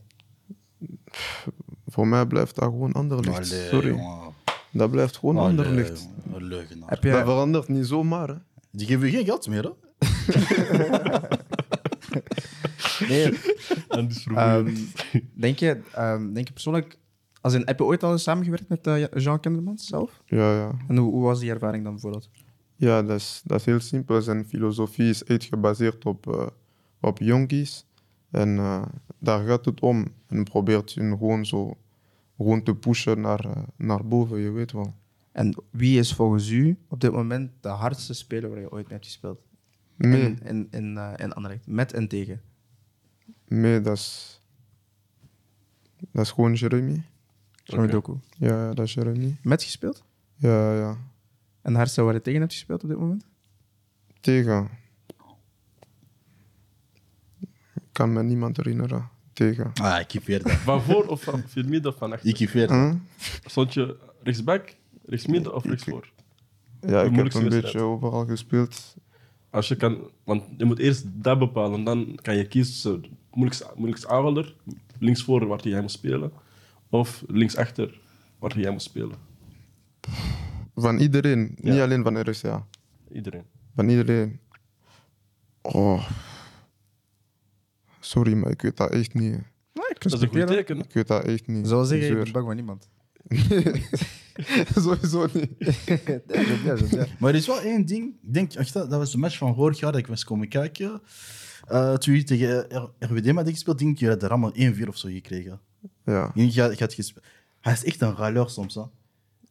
[1.87, 3.53] Voor mij blijft dat gewoon Anderlecht.
[3.53, 3.89] Allee, Sorry.
[3.89, 4.33] jongen.
[4.73, 5.95] Dat blijft gewoon leu-
[6.35, 6.89] Een leugenaar.
[6.89, 8.29] Heb Dat je, verandert niet zomaar.
[8.29, 8.35] Hè.
[8.71, 9.71] Die geven je geen geld meer, hè?
[13.09, 13.39] nee,
[14.35, 14.75] ehm,
[15.35, 16.99] denk, je, ehm, denk je persoonlijk...
[17.41, 20.23] Als in, heb je ooit al eens samengewerkt met eh, Jean Kindermans zelf?
[20.27, 20.73] Ja, ja.
[20.89, 22.31] En hoe, hoe was die ervaring dan bijvoorbeeld?
[22.77, 24.23] Ja, dat is, dat is heel simpel.
[24.23, 26.47] Zijn filosofie is echt gebaseerd op, eh,
[27.01, 27.87] op jonkies.
[28.31, 28.83] En eh,
[29.19, 30.07] daar gaat het om.
[30.27, 31.77] En probeert hun gewoon zo
[32.37, 34.95] gewoon te pushen naar, naar boven, je weet wel.
[35.33, 38.93] En wie is volgens u op dit moment de hardste speler waar je ooit mee
[38.93, 39.41] hebt gespeeld?
[39.97, 41.67] Nee, In, in, in, in Anderlecht.
[41.67, 42.41] Met en tegen.
[43.49, 44.41] nee dat, is,
[46.13, 47.03] dat is gewoon Jeremy.
[47.71, 49.37] Ja, ja, dat is Jeremy.
[49.43, 50.03] Met gespeeld?
[50.35, 50.97] Ja, ja.
[51.63, 53.27] En de hardste waar je tegen hebt gespeeld op dit moment?
[54.21, 54.69] Tegen.
[57.75, 59.09] Ik kan me niemand herinneren.
[59.33, 59.71] Tegen.
[59.75, 60.53] Ah, ik dat.
[60.53, 62.41] Van voor of van het midden of van achter?
[62.41, 62.71] Ik dat.
[62.71, 62.95] Huh?
[63.45, 66.13] Stond je rechtsback, rechtsmidden of rechtsvoor?
[66.81, 67.63] Ja, ik heb een wedstrijd.
[67.63, 68.97] beetje overal gespeeld.
[69.51, 73.71] Als je kan, want je moet eerst dat bepalen, dan kan je kiezen tussen moeilijkste,
[73.75, 74.55] moeilijkste aanvaller,
[74.99, 76.33] linksvoor waar jij moet spelen,
[76.91, 78.01] of linksachter
[78.39, 79.17] waar jij moet spelen.
[80.75, 81.73] Van iedereen, Ja.
[81.73, 82.67] niet alleen van RSA.
[83.13, 83.45] Iedereen.
[83.75, 84.41] Van iedereen.
[85.63, 86.11] Oh.
[88.01, 89.33] Sorry, maar ik weet dat echt niet.
[89.33, 89.39] hè.
[89.99, 90.79] Dat is een goed teken.
[90.79, 91.69] Ik weet dat echt niet.
[91.69, 92.23] Zo Ik zeggen, je zweer.
[92.23, 92.89] bent bang van niemand.
[94.83, 95.51] Sowieso niet.
[96.27, 97.07] ja, ja, ja.
[97.19, 98.15] Maar er is wel één ding.
[98.23, 101.03] Ik denk, echt, dat was de match van vorig jaar dat ik was komen kijken.
[101.67, 104.89] Eh toen je tegen R- RWD had gespeeld, denk ik, je had er allemaal 1-4
[104.89, 105.61] of zo gekregen.
[106.11, 106.31] Ja.
[106.35, 107.21] Ik je had gespe-
[107.61, 108.75] Hij is echt een raleur soms.
[108.75, 108.83] Hè.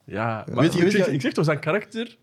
[0.06, 2.17] Ja, maar Weet je- ik, weet zeg, je- ik zeg toch, zijn karakter,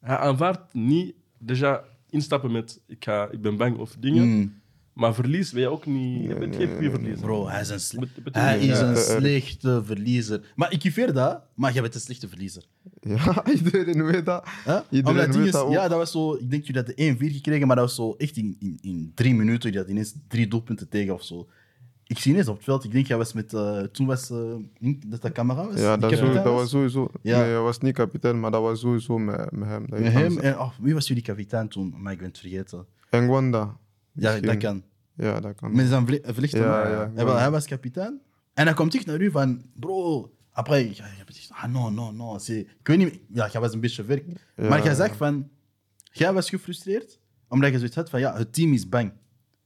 [0.00, 1.14] hij aanvaardt niet
[1.52, 4.54] déjà instappen met ik, ga, ik ben bang of dingen, Mm.
[4.92, 7.20] maar verlies ben je ook niet, je bent geen goede verliezer.
[7.20, 8.88] Bro, hij is een, sle- Bet- betekent- hij is ja.
[8.88, 10.52] een slechte verliezer.
[10.54, 12.62] Maar ik kiffeer dat, maar jij bent een slechte verliezer.
[13.00, 14.44] ja, iedereen weet dat.
[14.46, 14.78] Hè?
[14.90, 15.72] Iedereen weet is- dat ook.
[15.72, 16.34] Ja, dat was zo.
[16.34, 19.34] Ik denk jullie hadden 1-4 gekregen, maar dat was zo echt in, in, in drie
[19.34, 19.72] minuten.
[19.72, 21.48] Je had ineens drie doelpunten tegen of zo.
[22.06, 22.84] Ik zie ineens op het veld.
[22.84, 23.54] Ik denk, jij was met.
[23.54, 24.30] eh, toen was.
[24.30, 24.54] eh,
[25.06, 25.80] dat dat camera was.
[25.80, 27.08] Ja, dat, dat was sowieso.
[27.22, 27.38] Ja.
[27.40, 29.86] Nee, hij was niet kapitein, maar dat was sowieso met, met hem.
[29.90, 30.38] Dat Met hem.
[30.38, 31.94] En, oh, wie was jullie kapitein toen?
[32.02, 32.68] Maar ik ben het vergeten.
[32.68, 32.88] zeggen.
[33.10, 33.76] En Gwanda.
[34.12, 34.82] Ja, dat kan.
[35.14, 35.76] Ja, dat kan.
[35.76, 36.06] Met zijn.
[36.50, 38.20] Ja, hij, wa- hij was kapitein.
[38.54, 39.62] En hij komt terug naar u van.
[39.74, 40.30] Bro.
[40.50, 42.34] Après, je hebt gezegd, ah, no, no, no.
[42.48, 43.20] Ik weet niet.
[43.32, 44.22] Ja, jij was een beetje.
[44.56, 44.68] Ja.
[44.68, 45.48] Maar jij zegt van.
[46.12, 48.20] Jij was gefrustreerd omdat je zoiets had van.
[48.20, 49.12] Ja, het team is bang.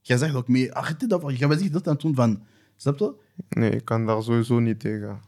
[0.01, 0.73] Jij zegt ook mee.
[0.73, 1.37] Ach, dit dat.
[1.37, 2.43] Jij dat aan het doen van.
[2.75, 3.13] Snap je?
[3.49, 5.19] Nee, ik kan daar sowieso niet tegen.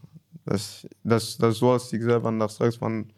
[0.44, 3.12] Dat is, dat is, dat is zoals ik zei van daar straks, van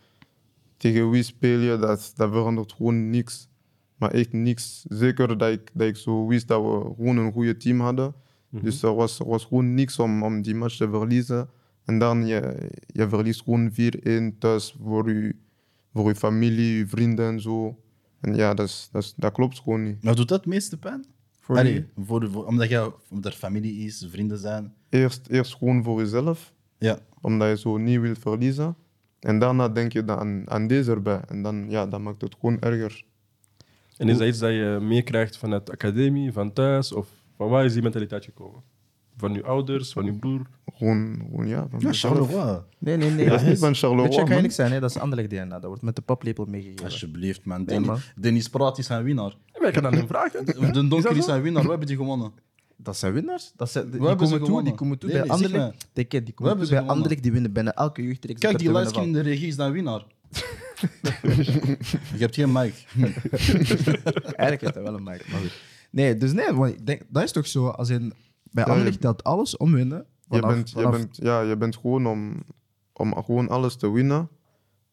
[0.78, 3.48] tegen wie speel je, dat, dat verandert gewoon niks.
[3.96, 4.86] Maar echt niks.
[4.90, 8.14] Zeker dat ik, dat ik zo wist dat we gewoon een goede team hadden.
[8.50, 11.50] Dus er was, er was gewoon niks om, om die match te verliezen.
[11.86, 13.72] En dan je, je verliest gewoon
[14.34, 15.36] 4-1 thuis voor je,
[15.94, 17.80] voor je familie, je vrienden en zo.
[18.22, 20.04] En ja, dat, is, dat, is, dat klopt gewoon niet.
[20.04, 21.06] Maar doet dat het meeste pijn?
[21.46, 22.06] Voor Allee, wie?
[22.06, 24.74] voor de, voor- omdat, jij, omdat er familie is, vrienden zijn.
[24.90, 26.54] Eerst, eerst gewoon voor jezelf.
[26.78, 27.00] Ja.
[27.22, 28.76] omdat je zo niet wilt verliezen.
[29.20, 31.22] En daarna denk je dan aan, aan deze erbij.
[31.28, 33.04] En dan, ja, dan maakt het gewoon erger.
[33.98, 37.66] En is dat iets dat je meekrijgt vanuit de academie, van thuis, of van waar
[37.66, 38.62] is die mentaliteit gekomen?
[39.18, 40.42] Van je ouders, van je broer?
[40.74, 41.94] Gewoon, gewoon ja, van Ja.
[41.94, 42.62] Charleroi.
[42.78, 43.30] Nee, nee, nee.
[43.30, 44.80] Dat is niet van Weet je, Charleroi, kan eerlijk zijn, hè?
[44.80, 45.46] dat is anderlijk DNA.
[45.46, 46.86] Dat wordt met de paplepel meegegeven.
[46.86, 47.58] Alsjeblieft, man.
[47.58, 48.00] Nee, Dennis, man.
[48.16, 49.36] Dennis Praat is zijn winnaar.
[49.54, 50.46] Ja, ik kan dan hem vragen.
[50.46, 50.54] De
[50.88, 51.64] Donker dat is zijn winnaar.
[51.64, 52.32] We hebben die gewonnen.
[52.78, 53.52] Dat zijn winnaars.
[53.56, 55.88] Dat zijn, die, We hebben ze komen toe, die komen toe Nee, bij nee, Anderlecht.
[55.94, 56.88] Die, die komen hebben toe bij.
[56.88, 58.40] Anderlecht, die winnen bijna elke jeugdreeks.
[58.40, 60.06] Kijk, dat die livestream in de regie is zijn winnaar.
[62.16, 62.86] Je hebt geen mic.
[62.96, 65.28] Eigenlijk heeft hij wel een mic.
[65.32, 65.62] Maar goed.
[65.90, 67.68] Nee, dus nee, want ik denk, dat is toch zo.
[67.68, 68.14] Als in,
[68.56, 70.06] bij Ja, Anderlecht telt alles om winnen.
[70.30, 72.44] Je Vanaf- bent, je, vanaf- bent, ja, je bent gewoon om,
[72.94, 74.30] om gewoon alles te winnen.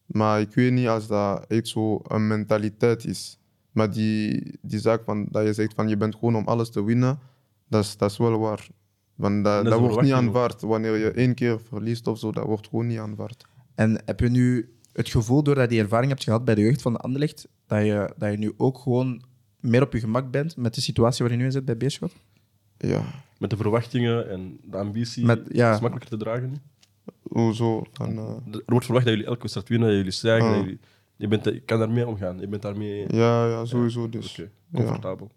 [0.05, 3.39] Maar ik weet niet als dat echt zo een mentaliteit is.
[3.71, 6.83] Maar die, die zaak van, dat je zegt van je bent gewoon om alles te
[6.83, 7.19] winnen,
[7.67, 8.67] dat is, dat is wel waar.
[9.15, 10.61] Want dat, dat dat wordt niet aanvaard.
[10.61, 13.45] Wanneer je één keer verliest of zo, dat wordt gewoon niet aanvaard.
[13.75, 16.81] En heb je nu het gevoel, doordat je die ervaring hebt gehad bij de jeugd
[16.81, 19.23] van de Anderlecht, dat je, dat je nu ook gewoon
[19.59, 22.13] meer op je gemak bent met de situatie waar je nu in zit bij Beerschot?
[22.87, 23.03] Ja,
[23.37, 25.25] Met de verwachtingen en de ambitie.
[25.25, 25.73] Met- ja.
[25.73, 26.57] is makkelijker te dragen nu.
[27.23, 27.83] hoezo?
[27.93, 30.47] Dan, eh, Er wordt verwacht dat jullie elke wedstrijd winnen, dat jullie stijgen.
[30.47, 30.53] Ah.
[30.55, 30.79] Dat jullie,
[31.15, 32.39] je, bent, je kan daarmee omgaan.
[32.39, 34.31] Je bent daarmee ja, ja, sowieso dus.
[34.39, 35.31] oké, comfortabel.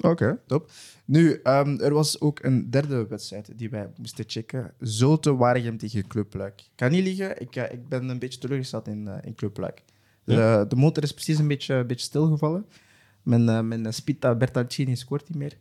[0.00, 0.70] Oké, top.
[1.04, 4.72] Nu, ehm, er was ook een derde wedstrijd die wij moesten checken.
[4.80, 6.60] Zulte Waregem tegen Club Luik.
[6.60, 9.56] Ik kan niet liegen, ik, eh, ik ben een beetje teleurgesteld in, eh, in Club
[9.58, 9.82] Luik.
[10.24, 12.66] De, de motor is precies een beetje, een beetje stilgevallen.
[13.22, 15.56] Mijn, eh, mijn Spita Bertancini scoort niet meer.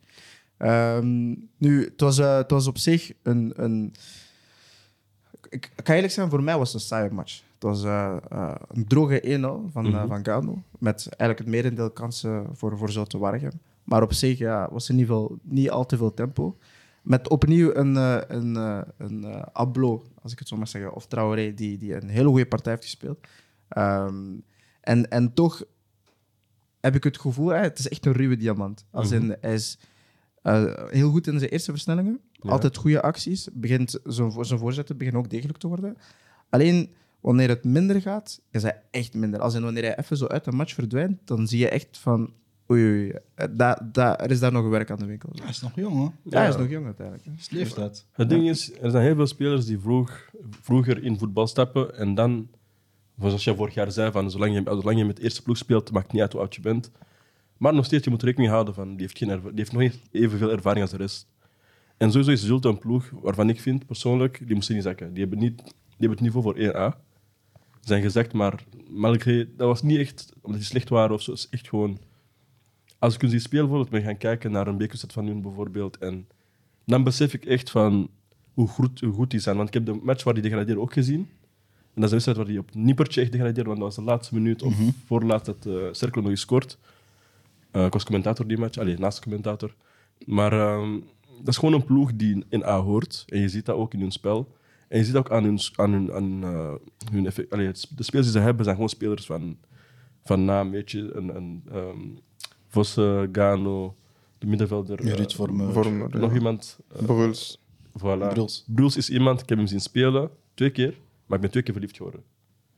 [0.57, 3.93] Ehm, nu, het was, eh, het was op zich een, een...
[5.49, 7.41] ik, ga eerlijk zijn, voor mij was het een saaie match.
[7.53, 10.07] Het was eh, eh, een droge 1-0 van, Mhm.
[10.07, 10.61] van Gano.
[10.79, 13.51] Met eigenlijk het merendeel kansen voor, voor Zoute Waregem.
[13.83, 16.57] Maar op zich ja, was er in ieder geval niet al te veel tempo.
[17.01, 17.95] Met opnieuw een,
[18.35, 18.55] een,
[18.97, 22.45] een Ablo, als ik het zo maar zeggen, of Traoré, die, die een hele goede
[22.45, 23.27] partij heeft gespeeld.
[23.67, 24.25] Ehm,
[24.81, 25.63] en, en toch
[26.79, 28.85] heb ik het gevoel, hè, het is echt een ruwe diamant.
[28.91, 29.79] Als in, hij is
[30.47, 32.19] eh, heel goed in zijn eerste versnellingen.
[32.31, 32.49] Ja.
[32.49, 33.49] Altijd goede acties.
[33.53, 35.97] Begint, zijn, zijn voorzetten beginnen ook degelijk te worden.
[36.49, 39.39] Alleen wanneer het minder gaat, is hij echt minder.
[39.39, 42.33] Als in wanneer hij even zo uit de match verdwijnt, dan zie je echt van...
[42.71, 45.29] Oei, oei, eh, da, da, er is daar nog werk aan de winkel.
[45.41, 46.29] Hij is nog jong, hè?
[46.29, 47.25] Ja, hij is nog jong uiteindelijk.
[47.25, 48.05] Dat is leeftijd.
[48.11, 52.15] Het ding is, er zijn heel veel spelers die vroeg, vroeger in voetbal stappen en
[52.15, 52.47] dan,
[53.19, 55.91] zoals je vorig jaar zei, van zolang je, zolang je met de eerste ploeg speelt,
[55.91, 56.91] maakt niet uit hoe oud je bent.
[57.57, 59.81] Maar nog steeds, je moet rekening houden van, die heeft, geen erva- die heeft nog
[59.81, 61.27] niet evenveel ervaring als de rest.
[61.97, 65.13] En sowieso is Zulte een ploeg waarvan ik vind, persoonlijk, die moesten niet zakken.
[65.13, 65.73] Die hebben, niet, die
[66.07, 67.05] hebben het niveau voor 1A.
[67.81, 71.31] Zijn gezegd, maar malgré, dat was niet echt omdat die slecht waren of zo.
[71.31, 71.97] Het is echt gewoon...
[72.99, 75.97] Als ik hun zie spelen, bijvoorbeeld, ben gaan kijken naar een bekerset van hun bijvoorbeeld.
[75.97, 76.27] En
[76.85, 78.09] dan besef ik echt van
[78.53, 79.55] hoe goed, hoe goed die zijn.
[79.55, 81.19] Want ik heb de match waar die degraderen ook gezien.
[81.93, 84.11] En dat is een wedstrijd waar die op Niepertje echt degradeerde, want dat was de
[84.11, 86.77] laatste minuut of voorlaat dat uh, Cercle nog gescoord.
[87.71, 89.75] Uh, ik was commentator die match, allee, naast commentator.
[90.25, 90.99] Maar ehm,
[91.37, 93.23] dat is gewoon een ploeg die in A hoort.
[93.27, 94.55] En je ziet dat ook in hun spel.
[94.87, 96.73] En je ziet ook aan hun, aan hun, aan, uh,
[97.11, 99.57] hun effect, allee, de spelers die ze hebben zijn gewoon spelers van,
[100.23, 100.71] van naam.
[100.71, 102.19] Weet je, een, een, um,
[102.67, 103.95] Vosse, Gano,
[104.37, 105.01] de middenvelder.
[105.01, 105.73] Ruud Vormer.
[105.73, 106.17] Vormer, ja.
[106.19, 106.79] Nog iemand.
[106.95, 107.61] uh, Bruls.
[107.99, 108.27] Voilà.
[108.29, 108.63] Bruls.
[108.67, 111.73] Bruls is iemand, ik heb hem zien spelen, twee keer, maar ik ben twee keer
[111.73, 112.23] verliefd geworden.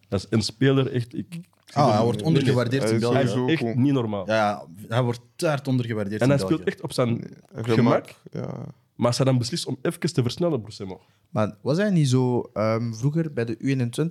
[0.09, 1.15] Dat is een speler, echt...
[1.17, 1.39] Ik,
[1.73, 3.15] Ah, hij wordt ondergewaardeerd Hij in België.
[3.15, 3.73] Hij is echt cool.
[3.75, 4.25] niet normaal.
[4.27, 7.73] Ja, ja, hij wordt taart ondergewaardeerd en in hij speelt echt op zijn gemak.
[7.73, 8.15] Gemak.
[8.31, 8.65] Ja.
[8.95, 11.01] Maar als hij dan beslist om even te versnellen, Brusselmo.
[11.29, 13.57] Maar was hij niet zo ehm, vroeger bij de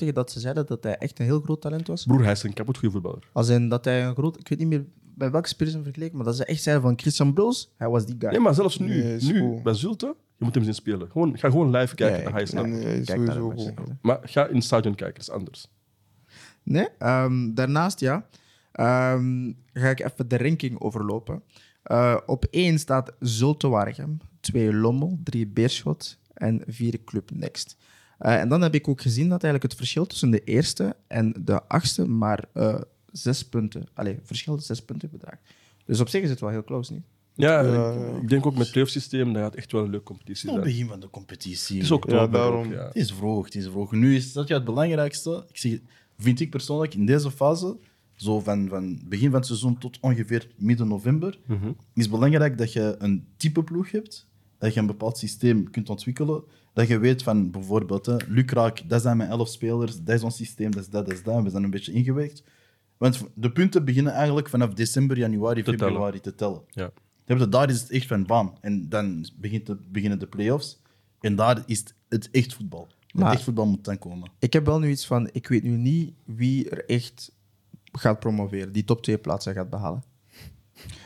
[0.08, 2.04] U21 dat ze zeiden dat hij echt een heel groot talent was?
[2.04, 3.22] Broer, hij is een kapot goede voetballer.
[3.32, 4.38] Als in dat hij een groot...
[4.38, 4.84] Ik weet niet meer
[5.14, 8.06] bij welke spelers hem vergeleken, maar dat ze echt zeiden van Christian Broos, hij was
[8.06, 8.30] die guy.
[8.30, 9.60] Nee, maar zelfs nu, Nee, nu cool.
[9.62, 11.08] bij Zulte, je moet hem zien spelen.
[11.10, 12.72] Gewoon, ga gewoon live kijken, Ja, dan ga je ik- snappen.
[12.72, 13.70] Nee, hij is Kijk naar sowieso.
[14.02, 15.68] Maar ga in het stadion kijken, dat is anders.
[16.68, 18.26] Nee, ehm, daarnaast ja.
[18.72, 21.42] Ehm, ga ik even de ranking overlopen.
[21.82, 27.76] Eh, op 1 staat Zulte Waregem, 2 Lommel, 3 Beerschot en 4 Club Next.
[28.18, 31.34] Eh, en dan heb ik ook gezien dat eigenlijk het verschil tussen de eerste en
[31.44, 32.80] de achtste maar eh,
[33.12, 35.42] zes punten, allee, verschil zes punten bedraagt.
[35.84, 37.04] Dus op zich is het wel heel close, niet?
[37.34, 40.04] Ja, Ja, ik, denk ook met het playoff systeem, dat gaat echt wel een leuke
[40.04, 40.54] competitie zijn.
[40.54, 41.76] het begin van de competitie.
[41.76, 42.66] Het is ook Ja, daarom.
[42.66, 42.86] ook, ja.
[42.86, 43.92] Het is vroeg, het is vroeg.
[43.92, 45.44] Nu is dat ja het belangrijkste.
[45.48, 45.78] Ik zeg,
[46.18, 47.76] vind ik persoonlijk in deze fase,
[48.14, 51.70] zo van, van begin van het seizoen tot ongeveer midden november, Mhm.
[51.94, 54.28] is belangrijk dat je een type ploeg hebt,
[54.58, 59.02] dat je een bepaald systeem kunt ontwikkelen, dat je weet van bijvoorbeeld, hè, Lukraak, dat
[59.02, 61.50] zijn mijn elf spelers, dat is ons systeem, dat is dat, dat is dat, we
[61.50, 62.42] zijn een beetje ingewerkt.
[62.96, 65.78] Want de punten beginnen eigenlijk vanaf december, januari, Te tellen.
[65.92, 66.62] februari te tellen.
[66.70, 66.90] Ja.
[67.26, 68.52] Je Daar is het echt van bam.
[68.60, 70.80] En dan begint de, beginnen de play-offs.
[71.20, 72.88] En daar is het, het echt voetbal.
[73.12, 74.30] Maar- echt voetbal moet dan komen.
[74.38, 77.32] Ik heb wel nu iets van, ik weet nu niet wie er echt
[77.92, 80.02] gaat promoveren, die top 2 plaatsen gaat behalen.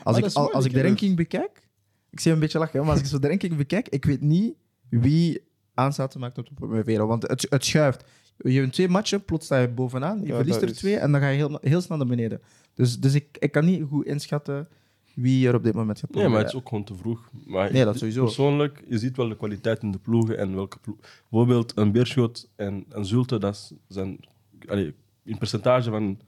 [0.03, 1.67] Als, dat ik, al- als ik de ranking bekijk,
[2.09, 4.05] ik zie je een beetje lachen, hè, maar als ik zo de ranking bekijk, ik
[4.05, 4.53] weet niet
[4.89, 5.41] wie
[5.73, 7.07] aanstaat maakt om te promoveren.
[7.07, 8.03] Want het, het schuift.
[8.37, 11.11] Je hebt twee matchen, plots sta je bovenaan, je Ja, verliest er is- twee en
[11.11, 12.41] dan ga je heel, heel snel naar beneden.
[12.73, 14.67] Dus, dus ik, ik kan niet goed inschatten
[15.13, 17.29] wie er op dit moment gaat Nee, maar het is ook gewoon te vroeg.
[17.45, 18.23] Maar Nee, dat sowieso.
[18.23, 20.97] Persoonlijk, je ziet wel de kwaliteit in de ploegen en welke ploeg.
[21.29, 24.19] Bijvoorbeeld een Beerschot en een Zulte, dat zijn
[24.67, 26.19] allee, in percentage van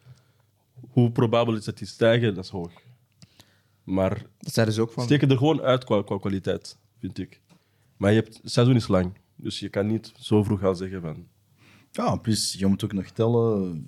[0.89, 2.71] hoe probabel is dat die stijgen, dat is hoog.
[3.83, 5.03] Maar Dat ze ook van.
[5.03, 7.41] steken er gewoon uit qua, qua kwaliteit, vind ik.
[7.97, 11.01] Maar je hebt, het seizoen is lang, dus je kan niet zo vroeg gaan zeggen
[11.01, 11.27] van.
[11.91, 13.87] Ja, plus je moet ook nog tellen.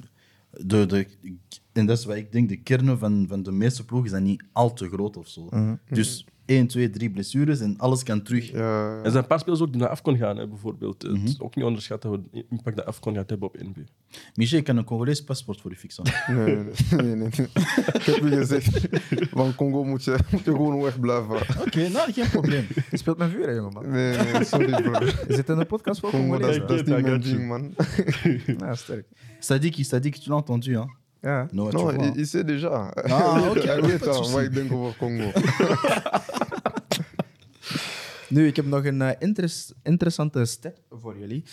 [0.65, 1.07] De, de,
[1.71, 4.43] en dat is wat ik denk, de kernen van, van de meeste ploegen zijn niet
[4.51, 5.49] al te groot of zo.
[5.89, 8.51] Dus 1, 2, 3 blessures en alles kan terug.
[8.51, 11.01] Ja, Er zijn een paar spelers ook die naar Afcon gaan, hè, bijvoorbeeld.
[11.01, 13.77] Het is ook niet onderschatten hoe de impact dat Afcon gaat hebben op NB.
[14.35, 16.03] Michel, ik kan een Congolees paspoort voor je fixen.
[16.27, 16.55] nee, nee,
[16.91, 17.27] nee, nee, nee.
[17.27, 18.87] Ik heb je gezegd,
[19.31, 21.35] van Congo moet je, moet je gewoon wegblijven.
[21.65, 22.65] Oké, nou, geen probleem.
[22.91, 23.89] Je speelt met vuur, hè, jongeman.
[23.91, 24.99] Nee, nee, sorry bro.
[25.05, 26.67] Je zit in een podcast voor Congo, dat, is- Congolezen.
[26.87, 27.73] dat is niet mijn ding, man.
[28.67, 29.05] Ja, sterk.
[29.39, 30.95] Sadiki, Sadiki, tu l'as entendu, hein?
[31.21, 31.47] Ja.
[31.51, 32.89] No, tu Non, vois, il, il sait déjà.
[32.89, 35.31] Ah, ok, Hij weet al wat ik denk over Congo.
[38.29, 41.43] Nu, ik heb nog een eh, interes- interessante stat voor jullie.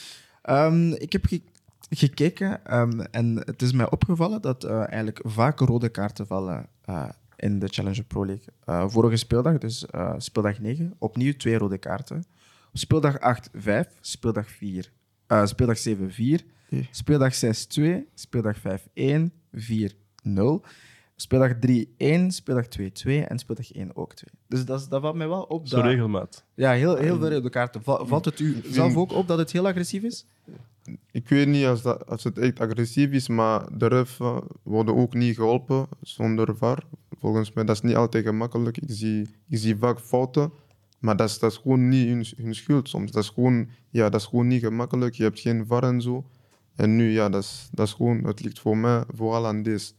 [0.42, 1.42] Ehm, ik heb ge-
[1.90, 7.08] gekeken ehm, en het is mij opgevallen dat eh, eigenlijk vaak rode kaarten vallen eh,
[7.36, 8.46] in de Challenger Pro League.
[8.64, 12.16] Eh, vorige speeldag, dus eh, speeldag 9, opnieuw twee rode kaarten.
[12.68, 14.90] Op speeldag 8, 5, speeldag 4,
[15.26, 16.80] eh, speeldag 7-4, Ja.
[16.90, 18.62] speeldag 6-2, speeldag 5-1,
[19.54, 20.60] 4-0,
[21.16, 24.30] speeldag 3-1, speeldag 2-2 en speeldag 1 ook 2.
[24.48, 25.66] Dus dat, is- dat valt mij wel op.
[25.68, 26.44] Zo Dat, regelmaat.
[26.54, 27.82] ja, heel, heel veel op de kaarten.
[27.82, 30.26] Va- Valt het u zelf ook op dat het heel agressief is?
[31.10, 34.94] Ik weet niet als, dat, als het echt agressief is, maar de ref eh, worden
[34.96, 36.82] ook niet geholpen zonder VAR.
[37.18, 38.76] Volgens mij dat is niet altijd gemakkelijk.
[38.78, 40.52] Ik zie, ik zie vaak fouten,
[40.98, 43.10] maar dat is, dat is gewoon niet hun, hun schuld soms.
[43.10, 45.14] Dat is, gewoon, ja, dat is gewoon niet gemakkelijk.
[45.14, 46.24] Je hebt geen VAR en zo.
[46.76, 49.92] En nu, ja, dat is, dat is gewoon, het ligt voor mij vooral aan deze.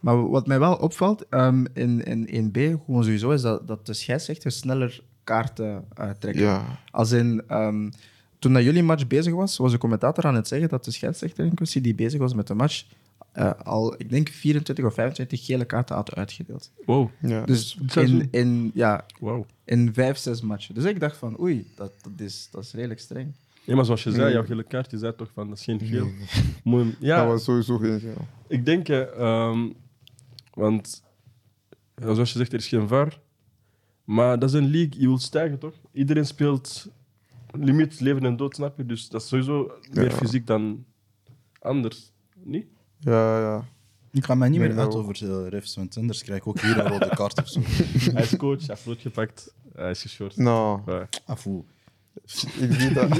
[0.00, 3.94] Maar wat mij wel opvalt ehm, in, in 1B, gewoon sowieso, is dat, dat de
[3.94, 6.42] scheidsrechters sneller kaarten eh, trekken.
[6.42, 7.90] Ja, Als in, ehm,
[8.38, 11.44] toen dat jullie match bezig was, was de commentator aan het zeggen dat de scheidsrechter
[11.44, 12.84] in kwestie die bezig was met de match
[13.36, 16.72] eh, al, ik denk, 24 of 25 gele kaarten had uitgedeeld.
[16.86, 17.10] Wow.
[17.20, 17.44] ja.
[17.44, 19.44] Dus in, in, ja, wow.
[19.64, 20.74] in vijf, zes matchen.
[20.74, 23.32] Dus ik dacht van, oei, dat, dat, is, dat is redelijk streng.
[23.66, 24.32] Nee, maar zoals je zei, Nee.
[24.32, 26.08] jouw gele kaart, je zei toch van, dat is geen geel.
[26.64, 28.26] Moet- ja, dat was sowieso geen geel.
[28.48, 29.68] ik denk, hè, ehm,
[30.54, 31.02] want
[31.96, 33.20] ja, zoals je zegt, er is geen VAR.
[34.04, 35.74] Maar dat is een league, je wilt stijgen toch?
[35.92, 36.86] Iedereen speelt
[37.52, 38.86] limiet leven en dood, snap je?
[38.86, 40.16] Dus dat is sowieso meer Ja.
[40.16, 40.84] fysiek dan
[41.58, 42.12] anders.
[42.42, 42.66] Niet?
[42.98, 43.64] Ja, ja.
[44.12, 45.00] Ik ga mij niet Nee, meer uit nou.
[45.02, 47.60] over uh, refs, want anders krijg ik ook hier een rode kaart of zo.
[48.12, 50.36] Hij is coach, hij heeft rood gepakt, hij is geschorst.
[50.36, 51.08] Nou, Ja.
[51.26, 51.64] Afoe.
[52.58, 53.18] Ik zie dat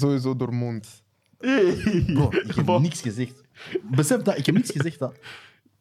[0.00, 1.02] sowieso door mond.
[2.06, 3.42] Bro, ik heb niks gezegd.
[3.82, 4.98] Besef dat, ik heb niks gezegd.
[4.98, 5.18] Dat.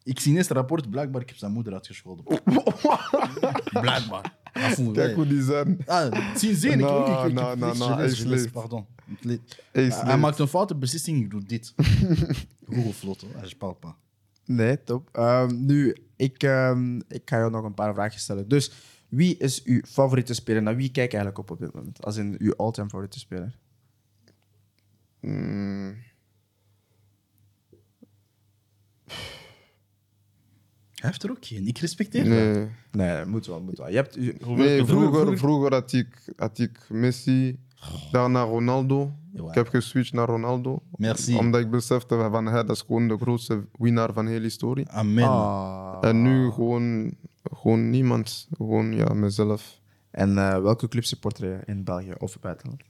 [0.04, 2.26] Ik zie ineens het rapport, blijkbaar, ik heb zijn moeder uitgescholden.
[3.72, 4.36] blijkbaar.
[4.54, 5.14] Afoe, Kijk hey.
[5.14, 5.78] hoe die zijn.
[5.86, 7.08] Ah, zien zin, ik ook.
[7.32, 8.86] Nou, nou, nou, pardon.
[9.72, 11.74] Hij maakt een foute beslissing, ik doe dit.
[12.70, 13.96] Google vlot, hij is palpa.
[14.46, 15.10] Nee, top.
[15.12, 18.48] Ehm, nu, ik, ehm, ik ga jou nog een paar vragen stellen.
[18.48, 18.72] Dus,
[19.16, 20.62] wie is uw favoriete speler?
[20.62, 22.06] Naar wie kijk je eigenlijk op op dit moment?
[22.06, 23.58] Als in uw all-time favoriete speler?
[25.20, 25.96] Mm,
[31.04, 31.68] Hij heeft er ook geen.
[31.68, 32.32] Ik respecteer dat.
[32.34, 32.68] nee.
[32.92, 33.90] Nee, dat moet wel, moet wel.
[33.90, 37.58] Je hebt, nee, vroeger, vroeger had, ik, had ik Messi,
[38.12, 39.12] daarna Ronaldo.
[39.34, 39.48] Ja.
[39.48, 40.84] Ik heb geswitcht naar Ronaldo.
[40.96, 41.38] Merci.
[41.38, 44.90] Omdat ik besefte van hij dat is gewoon de grootste winnaar van de hele historie.
[44.90, 45.28] Amen.
[45.28, 45.98] Ah.
[46.02, 47.16] En nu gewoon,
[47.64, 48.48] gewoon niemand.
[48.58, 49.80] Gewoon ja, mezelf.
[50.12, 52.82] En eh, welke club supporter je in België of buitenland?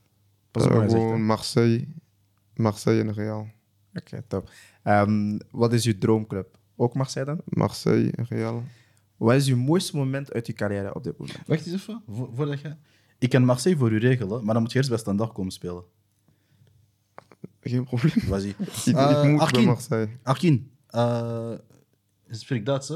[0.51, 1.87] Pas Eh, op je zegt, gewoon Marseille.
[2.55, 3.47] Marseille en Real.
[3.95, 4.49] Oké, top.
[4.83, 6.57] Ehm, wat is uw droomclub?
[6.75, 7.41] Ook Marseille dan?
[7.45, 8.63] Marseille en Real.
[9.17, 11.39] Wat is uw mooiste moment uit uw carrière op dit moment?
[11.47, 12.75] Wacht eens even, vo- voordat je...
[13.19, 15.83] Ik kan Marseille voor u regelen, maar dan moet je eerst bij Standard komen spelen.
[17.61, 18.27] Geen probleem.
[18.27, 19.63] Was Ik, Uh, ik moet bij Arkin.
[19.63, 20.09] Marseille.
[20.23, 20.71] Arkin,
[22.29, 22.95] spreek Duits, hè?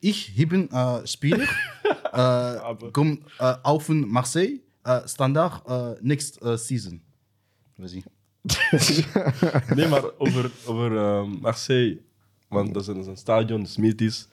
[0.00, 1.46] Ich bin äh, Spieler,
[2.12, 7.00] äh, kom äh, auf in Marseille, äh, Standard äh, next äh, season.
[9.74, 11.98] Nee, maar over, over ehm, Marseille.
[12.48, 14.28] Want dat is een, een stadion, dat is mythisch.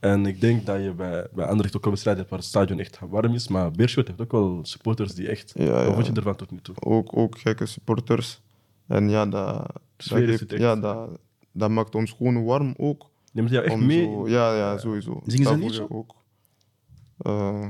[0.00, 2.78] En ik denk dat je bij, bij Anderlecht ook wel wedstrijden hebt waar het stadion
[2.80, 3.48] echt warm is.
[3.48, 5.52] Maar Beerschot heeft ook wel supporters die echt...
[5.54, 5.92] Ja, Wat ja.
[5.94, 6.74] vond je ervan tot nu toe?
[6.80, 8.40] Ook, ook gekke supporters.
[8.86, 11.08] En ja, dat, geeft- ja, dat,
[11.52, 13.10] dat maakt ons gewoon warm ook.
[13.32, 14.04] Neemt jou echt Om mee?
[14.04, 15.20] Zo, ja, ja, sowieso.
[15.26, 15.90] Zingen ze Dat een liedje?
[15.90, 16.16] ook.
[17.18, 17.64] Eh,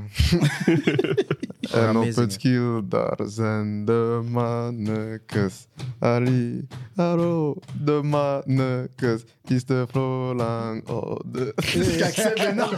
[1.81, 2.29] en op meezingen.
[2.29, 5.67] het kiel, daar zijn de mannekes.
[5.99, 9.23] Ali, hallo, de mannekes.
[9.43, 11.53] Is de vrolang, oh, de...
[11.97, 12.75] Kijk, ze hebben nou.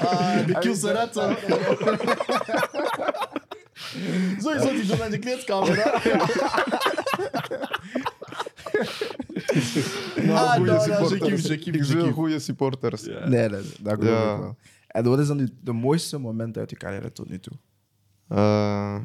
[0.00, 1.36] Ah, de Kielserata.
[4.40, 5.76] Sowieso die doen aan de kleedkamer.
[5.76, 5.90] hè?
[10.32, 11.42] Ah, goede nou, nou, je supporters.
[11.46, 13.28] je Ik je wil goede.
[13.28, 14.34] Nee, nee, dat geloof Ja.
[14.34, 14.56] ik wel.
[14.86, 17.52] En wat is dan uw- de mooiste moment uit uw carrière tot nu toe?
[18.28, 18.96] Eh,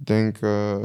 [0.00, 0.84] Ik denk eh,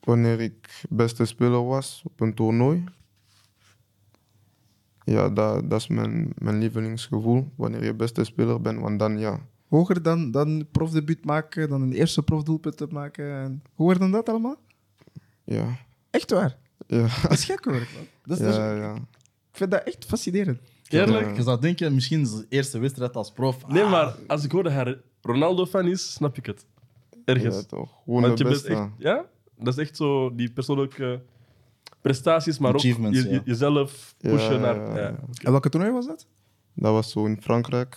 [0.00, 2.84] wanneer ik beste speler was op een toernooi.
[5.04, 7.52] Ja, dat, dat is mijn, mijn lievelingsgevoel.
[7.56, 9.40] Wanneer je beste speler bent, want dan ja.
[9.68, 13.32] Hoger dan, dan profdebuut maken, dan een eerste profdoelpunt te maken.
[13.34, 14.56] En hoger dan dat allemaal?
[15.44, 15.76] Ja,
[16.10, 16.56] Echt waar?
[16.86, 17.72] ja, Dat is gek hoor.
[17.74, 18.06] man.
[18.24, 18.94] Dat is, dat is- ja, ja.
[18.94, 20.58] ik vind dat echt fascinerend.
[20.88, 21.36] Eerlijk?
[21.36, 23.66] Je zou denken, misschien zijn eerste wedstrijd als prof.
[23.66, 26.66] Nee, Ah, maar als ik hoor dat hij Ronaldo-fan is, snap ik het.
[27.24, 27.56] Ergens.
[27.56, 27.90] Ja, toch.
[28.04, 28.80] Gewoon Want de je bent beste.
[28.82, 28.88] echt...
[28.98, 29.24] Ja?
[29.58, 31.22] Dat is echt zo die persoonlijke
[32.04, 33.40] prestaties, maar ook je- ja.
[33.44, 34.76] jezelf Ja, pushen naar...
[34.76, 35.00] ja, Ja.
[35.08, 35.16] ja.
[35.42, 36.26] En welke toernooi was dat?
[36.74, 37.96] Dat was zo in Frankrijk.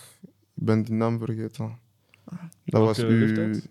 [0.54, 1.78] Ik ben die naam vergeten.
[2.64, 3.68] Dat was u, leeftijd?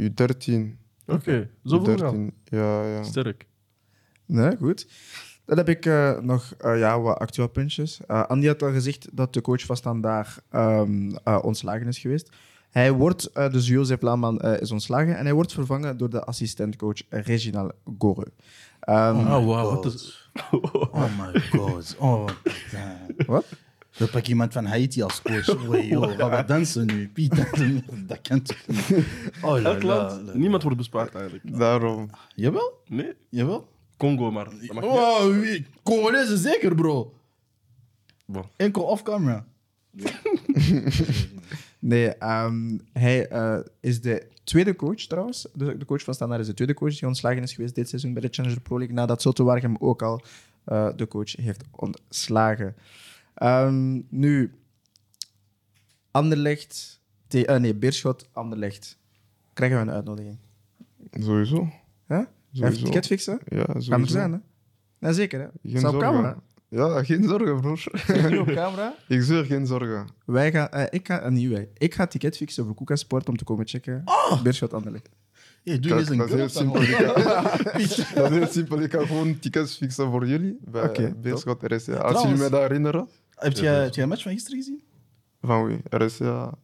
[0.00, 0.76] U13.
[1.06, 2.14] Oké, zo vroeg al.
[2.14, 2.34] U13.
[2.44, 3.02] Ja, ja.
[3.02, 3.46] Sterk.
[4.26, 4.86] Nee, goed.
[5.44, 8.00] Dan heb ik eh, nog eh, ja, wat actueel puntjes.
[8.06, 12.28] Eh, Andy had al gezegd dat de coach van Standaard ehm, eh, ontslagen is geweest.
[12.70, 16.24] Hij wordt, eh, dus Jozef Laman eh, is ontslagen en hij wordt vervangen door de
[16.24, 18.26] assistentcoach Reginald Gore.
[18.80, 19.68] Ehm, Oh, wow.
[19.74, 19.84] God.
[19.84, 20.30] Wat is...
[20.90, 21.96] Oh my god.
[21.98, 22.28] Oh.
[23.26, 23.44] Wat?
[23.96, 25.66] Dat pak iemand van Haiti als coach.
[25.68, 27.08] Wee, joh, gaan we dansen nu?
[27.08, 27.36] Piet,
[28.06, 29.04] dat kan toch niet?
[29.42, 30.32] Oh, la, Elk la, land, la.
[30.36, 31.58] niemand wordt bespaard eigenlijk.
[31.58, 32.10] Daarom.
[32.34, 32.80] Jawel?
[32.86, 33.68] Nee, Jawel?
[33.96, 34.46] Congo maar.
[34.60, 34.70] Niet.
[34.70, 35.66] Oh, wie?
[35.82, 37.14] Congolese zeker, bro.
[38.26, 38.44] Bon.
[38.56, 39.44] Enkel off-camera.
[39.90, 40.12] Nee,
[42.18, 45.48] ehm, hij eh, is de tweede coach trouwens.
[45.54, 48.12] De, de coach van Standaard is de tweede coach die ontslagen is geweest dit seizoen
[48.12, 48.96] bij de Challenger Pro League.
[48.96, 49.22] Nadat
[49.62, 50.22] hem ook al
[50.64, 52.74] eh, de coach heeft ontslagen.
[53.34, 54.52] Ehm, nu,
[56.10, 57.00] Anderlecht...
[57.46, 58.98] eh, nee, Beerschot, Anderlecht.
[59.52, 60.38] Krijgen we een uitnodiging?
[61.12, 61.68] Sowieso.
[62.06, 62.16] Hè?
[62.18, 62.84] Even Sowieso.
[62.84, 63.38] ticket fixen?
[63.46, 63.90] Ja, sowieso.
[63.90, 64.38] Kan er zijn, hè?
[64.98, 65.70] Nee, zeker, hè?
[65.70, 66.42] Geen op camera.
[66.70, 67.84] Ja, geen zorgen, broer.
[68.30, 68.94] Nu op camera.
[69.08, 70.06] Ik zweer geen zorgen.
[70.24, 71.68] Wij gaan, eh, ik ga, eh, niet wij.
[71.78, 74.04] Ik ga ticket fixen voor Koeka Sport om te komen checken.
[74.42, 75.08] Beerschot Anderlecht.
[75.64, 76.82] Hey, doe eens Kijk, een dat is heel simpel.
[76.82, 77.22] Ik kan,
[77.64, 78.80] dat is heel simpel.
[78.80, 81.72] Ik kan gewoon tickets fixen voor jullie bij Oké, Beerschot RSA.
[81.72, 83.08] Als Trouwens- jullie me dat herinneren.
[83.34, 84.82] Heb jij heb jij een match van gisteren gezien?
[85.42, 85.80] Van wie?
[86.04, 86.54] RSA.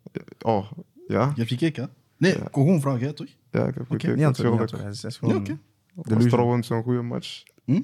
[0.40, 0.70] Oh,
[1.06, 1.24] ja.
[1.24, 1.88] Je hebt gekeken, hè?
[2.16, 3.26] Nee, ik kon gewoon vragen, hè, toch?
[3.50, 4.16] Ja, ik heb gekeken.
[4.16, 4.94] Niet antwoorden, niet natuurlijk.
[4.94, 5.36] Het is Ja, gewoon...
[5.36, 5.58] oké.
[5.94, 6.30] Was Delusion.
[6.30, 7.42] trouwens een goede match.
[7.64, 7.80] Hm?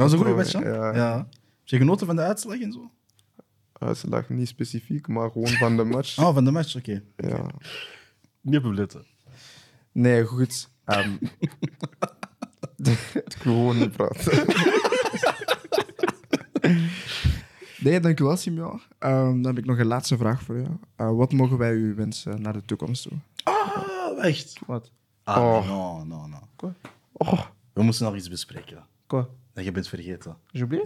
[0.00, 0.74] Dat was een goede hè?
[0.74, 0.94] ja.
[0.94, 1.16] ja.
[1.16, 1.26] Heb
[1.64, 2.90] je genoten van de uitslag en zo?
[3.72, 6.18] Uitslag niet specifiek, maar gewoon van de match.
[6.22, 7.02] Oh, van de match, oké.
[7.16, 7.46] Ja.
[8.40, 9.06] Niet op letten.
[9.92, 10.68] Nee, goed.
[10.84, 11.16] Ehm,
[12.78, 14.46] Ik wil gewoon niet praten.
[17.84, 18.80] nee, dankjewel, Simeon.
[18.98, 20.76] Ehm, dan heb ik nog een laatste vraag voor jou.
[20.96, 23.12] Eh, wat mogen wij u wensen naar de toekomst toe?
[23.42, 24.58] Ah, echt?
[24.66, 24.90] Wat?
[25.24, 25.66] Ah, Oh.
[25.68, 26.38] no, no, no.
[26.56, 26.72] Quoi?
[27.12, 27.40] Oh,
[27.72, 28.86] We moesten nog iets bespreken.
[29.06, 29.24] Quoi?
[29.52, 30.36] Dat je bent vergeten.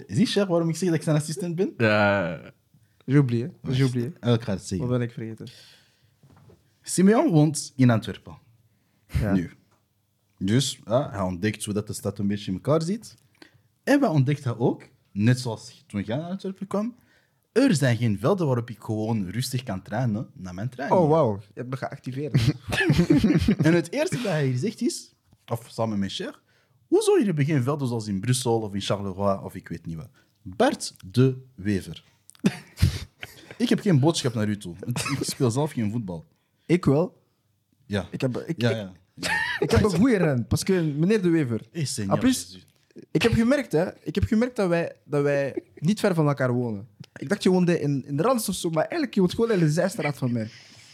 [0.07, 1.75] Is die Cher waarom ik zeg dat ik zijn assistent ben?
[1.77, 2.41] Ja.
[3.07, 3.51] Oublié.
[3.63, 4.89] Ah, Ik ga het Wat zeggen.
[4.89, 5.47] ben ik vergeten?
[6.83, 8.39] Simeon woont in Antwerpen.
[9.07, 9.33] Ja.
[9.33, 9.51] Nu.
[10.39, 13.17] Dus ja, hij ontdekt zo dat de stad een beetje in elkaar zit.
[13.85, 16.95] En wat ontdekt hij ook, net zoals toen jij naar Antwerpen kwam,
[17.53, 21.01] er zijn geen velden waarop ik gewoon rustig kan trainen naar mijn training.
[21.01, 21.37] Oh, wauw.
[21.41, 22.35] Je hebt me geactiveerd.
[23.67, 25.15] En het eerste dat hij hier zegt is,
[25.47, 26.41] of samen met Cher,
[27.17, 30.09] hier hebben geen velden zoals in Brussel of in Charleroi of ik weet niet wat.
[30.43, 32.05] Bart de Wever.
[33.65, 34.75] ik heb geen boodschap naar u toe.
[34.93, 36.25] Ik speel zelf geen voetbal.
[36.67, 37.23] ik wel.
[37.87, 38.09] Ja.
[38.11, 38.93] Ik heb, ik, Ja, ja.
[39.59, 40.47] ik heb een goede ren.
[40.47, 42.67] Parce que, meneer De Wever, Jésus.
[43.11, 46.53] ik heb gemerkt, hè, ik heb gemerkt dat, wij, dat wij niet ver van elkaar
[46.53, 46.89] wonen.
[47.17, 49.51] Ik dacht, je woonde in, in de Randst of zo, maar eigenlijk je woont gewoon
[49.53, 50.49] in de zijstraat van mij.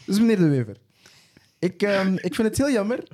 [0.06, 0.76] Dus meneer De Wever,
[1.58, 3.08] ik, ehm, ik vind het heel jammer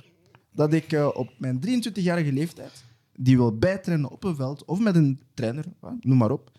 [0.57, 2.83] dat ik eh, op mijn 23-jarige leeftijd,
[3.15, 5.65] die wil bijtrainen op een veld of met een trainer,
[5.99, 6.51] noem maar op,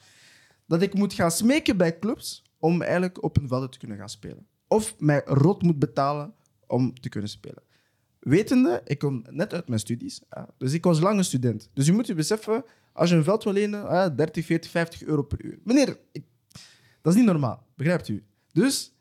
[0.66, 4.09] dat ik moet gaan smeken bij clubs om eigenlijk op een veld te kunnen gaan
[4.09, 4.46] spelen.
[4.68, 6.34] Of mij rot moet betalen
[6.66, 7.62] om te kunnen spelen.
[8.18, 10.22] Wetende, ik kom net uit mijn studies,
[10.59, 11.70] dus ik was lang een student.
[11.72, 15.03] Dus je moet je beseffen, als je een veld wil lenen, ja, 30, 40, 50
[15.03, 15.59] euro per uur.
[15.64, 15.99] Meneer,
[17.03, 18.24] dat is niet normaal, begrijpt u?
[18.53, 18.94] Dus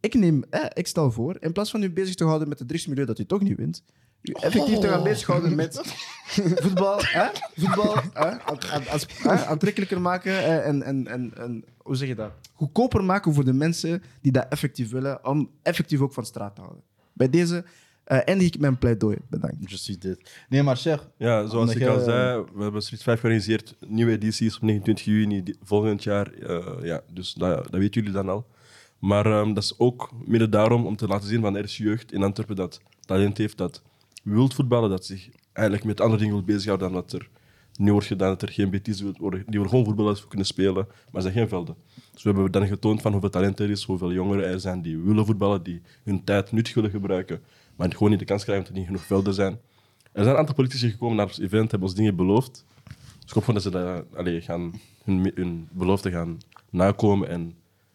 [0.00, 3.04] ik, neem, ik stel voor, in plaats van u bezig te houden met het drugsmilieu
[3.04, 5.80] dat u toch niet wint, u effectief te gaan bezighouden met
[6.62, 7.26] voetbal, hè?
[7.56, 9.44] voetbal hè?
[9.46, 12.30] Aantrekkelijker maken eh, en, en, en, en hoe zeg je dat?
[12.52, 16.60] Goedkoper maken voor de mensen die dat effectief willen, om effectief ook van straat te
[16.60, 16.82] houden.
[17.12, 17.64] Bij deze
[18.04, 19.16] eh eindig ik mijn pleidooi.
[19.28, 19.56] Bedankt.
[19.70, 20.44] Je suis dit.
[20.48, 23.76] Nee, maar Cher, Ja, zoals ik al eh, zei, we hebben Street 5 georganiseerd.
[23.86, 26.32] Nieuwe edities op 29 juni volgend jaar.
[26.32, 28.46] Eh, ja, dus dat, dat weten jullie dan al.
[28.98, 32.12] Maar ehm, dat is ook midden daarom om te laten zien van er is jeugd
[32.12, 33.82] in Antwerpen dat talent heeft, dat
[34.24, 37.28] wilt voetballen, dat zich eigenlijk met andere dingen wil bezighouden dan wat er
[37.76, 38.28] nu wordt gedaan.
[38.28, 41.34] Dat er geen BT's worden, die worden gewoon voetballers voor kunnen spelen, maar er zijn
[41.34, 41.76] geen velden.
[42.12, 44.98] Dus we hebben dan getoond van hoeveel talent er is, hoeveel jongeren er zijn die
[44.98, 47.40] willen voetballen, die hun tijd nuttig willen gebruiken,
[47.76, 49.52] maar gewoon niet de kans krijgen omdat er niet genoeg velden zijn.
[50.12, 52.64] Er zijn een aantal politici gekomen naar ons event, hebben ons dingen beloofd.
[52.84, 54.72] Dus ik hoop gewoon dat ze dat, allee, gaan,
[55.04, 56.38] hun, hun belofte gaan
[56.70, 57.54] nakomen en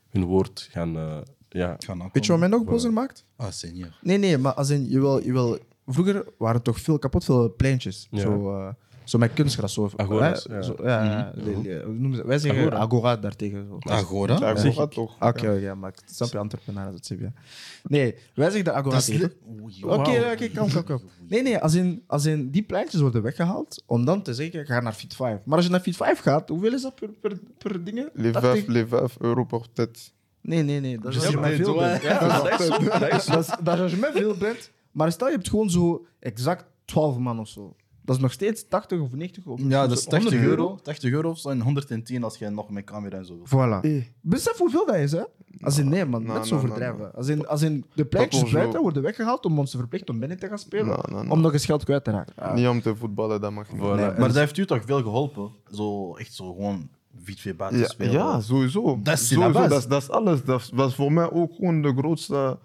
[0.09, 0.97] hun woord gaan...
[0.97, 1.17] eh,
[1.49, 1.73] ja.
[1.73, 2.09] ik ga nakomen.
[2.13, 3.25] Weet je wat mij nog bozer maakt?
[3.35, 3.99] Ah, seigneur.
[4.01, 5.57] Nee, nee, maar als in, je wil, je wil,
[5.93, 8.07] vroeger waren er toch veel kapot veel pleintjes.
[8.11, 8.19] Ja.
[8.19, 8.67] Zo, eh,
[9.03, 9.73] zo met kunstgras.
[9.73, 10.55] Zo, Agoras, hè?
[10.55, 10.61] ja.
[10.61, 12.27] Zo, ja, ja, de- de- hoe noemen ze?
[12.27, 12.77] Wij zeggen Agora.
[12.77, 13.67] agora, daartegen.
[13.67, 13.91] Zo.
[13.91, 14.37] Agora?
[14.39, 15.15] Ja, Agora toch.
[15.19, 17.31] Oké, ja, maar ik snap je Antwerpenaren, dat zeg je.
[17.83, 19.33] Nee, wij zeggen de agora Dat is tegen.
[19.81, 21.01] le- Oké, oké, kom, kom, kom.
[21.27, 24.79] Nee, nee, als in, als in die pleintjes worden weggehaald om dan te zeggen, ga
[24.79, 25.39] naar Fit 5.
[25.45, 28.09] Maar als je naar Fit 5 gaat, hoeveel is dat per, per, per dingen?
[28.13, 29.99] Dat 5, tegen- les 5 euro per tête.
[30.41, 30.97] Nee, nee, nee.
[30.99, 32.01] Dat is Je als je zegt met veel bent.
[32.01, 32.67] Ja, dat, is,
[33.25, 34.71] dat, is, dat is als je met veel bent.
[34.91, 37.75] Maar stel je hebt gewoon zo exact 12 man of zo.
[38.01, 40.75] Dat is nog steeds 80 of 90 of Ja, dat is 100 80 euro.
[40.83, 43.47] 80 euro zijn 110 als jij nog met camera en zo wilt.
[43.49, 43.85] Voilà.
[43.89, 44.03] Eh.
[44.21, 45.23] Besef hoeveel dat is, hè?
[45.61, 47.15] Als in, nee, man, Nou, net zo nou, nou, verdrijven.
[47.15, 50.39] Als in, als in de zo- buiten worden weggehaald om ons te verplichten om binnen
[50.39, 51.29] te gaan spelen, Nou, nou, nou.
[51.29, 52.33] om nog eens geld kwijt te raken.
[52.35, 53.81] Ah, Niet om te voetballen, dat mag niet.
[53.81, 53.95] Voilà.
[53.95, 55.51] Nee, En Maar dat heeft u toch veel geholpen?
[55.71, 56.89] Zo, echt zo gewoon
[57.23, 58.11] vite buiten Ja, spelen.
[58.13, 58.99] ja, sowieso.
[59.03, 60.43] Dat is sowieso, dat, is- dat is alles.
[60.43, 62.59] Dat was voor mij ook gewoon de grootste,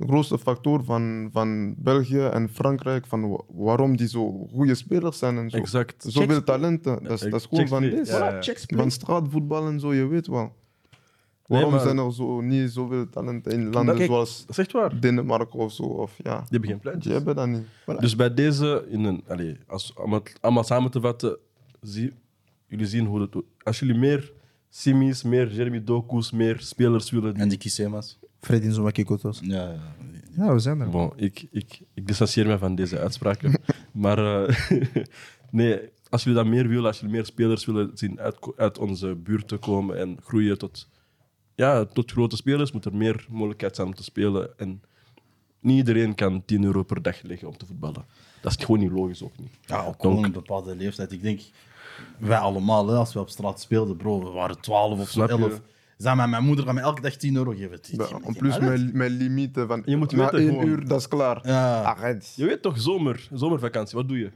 [0.00, 3.06] de grootste factor van, van België en Frankrijk.
[3.06, 5.56] Van wa- waarom die zo goede spelers zijn en zo.
[5.56, 6.04] Exact.
[6.08, 7.02] Zoveel talenten.
[7.02, 8.06] Dat is, dat is gewoon van dit.
[8.08, 10.52] ja, Van straatvoetbal en zo, je weet wel.
[11.46, 14.72] Waarom maar- zijn er zo, niet zoveel talenten in landen Kijk, zoals Dat is echt
[14.72, 14.90] waar.
[14.90, 15.82] Die Denemarken of zo?
[15.82, 17.04] Of, ja, hebben geen pleintjes.
[17.04, 18.00] die hebben dat niet.
[18.00, 21.36] Dus bij deze, in een, allez, als, om het allemaal samen te vatten,
[21.80, 22.12] zie,
[22.66, 23.34] jullie zien hoe het...
[23.62, 24.32] Als jullie meer
[24.68, 27.32] Simis, meer Jeremy Dokus, meer spelers willen...
[27.34, 28.18] Die, En die Kisema's.
[28.40, 29.40] Freddy Nzouaki-Kotos.
[29.42, 29.94] Ja, ja.
[30.36, 30.90] Ja, we zijn er.
[30.90, 33.60] Bon, ik, ik, ik distancieer me van deze uitspraken.
[33.92, 34.56] maar eh,
[35.50, 39.14] nee, als jullie dat meer willen, als jullie meer spelers willen zien uit, uit onze
[39.14, 40.88] buurt te komen en groeien tot,
[41.54, 44.58] ja, tot grote spelers, moet er meer mogelijkheid zijn om te spelen.
[44.58, 44.82] En
[45.60, 48.04] niet iedereen kan 10 euro per dag leggen om te voetballen.
[48.42, 49.52] Dat is gewoon niet logisch ook niet.
[49.60, 51.12] Ja, ook gewoon een bepaalde leeftijd.
[51.12, 51.40] Ik denk,
[52.18, 55.38] wij allemaal, hè, als we op straat speelden, bro, we waren 12 of zo, Snap
[55.38, 55.44] je?
[55.44, 55.60] 11.
[56.00, 57.78] Zei mijn, mijn moeder gaat me elke dag 10 euro geven.
[57.82, 60.66] Die- En plus mijn, mijn limieten van Je moet na weten één gewoon.
[60.66, 61.40] uur, dat is klaar.
[61.42, 61.96] Ja.
[62.34, 64.30] Je weet toch, zomer, zomervakantie, wat doe je?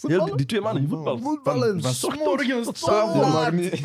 [0.00, 1.22] Heel, die, die twee maanden, je voetbalt.
[1.22, 1.82] Voetballen.
[1.82, 3.32] Van s tot avonds.
[3.32, 3.80] maar niet.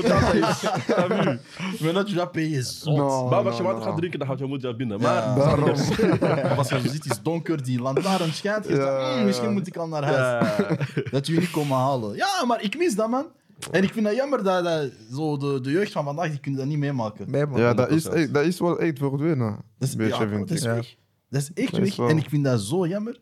[1.79, 2.97] Mais là, tu vas payer zot.
[2.97, 3.27] No.
[3.29, 3.89] Maar als je no, water no.
[3.89, 4.99] gaat drinken, dan gaat je moeder dat binnen.
[5.01, 5.35] Maar Ja.
[5.35, 5.69] Daarom.
[5.69, 8.65] Of als je ziet, het is donker, die lantaarn schijnt.
[8.67, 8.99] je Ja.
[8.99, 10.47] zegt, "Hmm, misschien moet ik al naar huis.
[10.57, 10.77] Ja.
[11.11, 12.15] Dat je niet komen halen.
[12.15, 13.25] Ja, maar ik mis dat, man.
[13.71, 16.59] En ik vind het jammer dat, dat zo de, de jeugd van vandaag, die kunnen
[16.59, 17.31] dat niet meemaken.
[17.55, 18.11] Ja, dat is, 100%.
[18.11, 19.57] echt- dat is wel echt verdwenen.
[19.77, 20.69] Dat is, Beetje, ja, vind dat is ik.
[20.71, 20.95] weg.
[21.29, 21.95] Dat is echt Dat is weg.
[21.95, 23.19] wel- En ik vind dat zo jammer.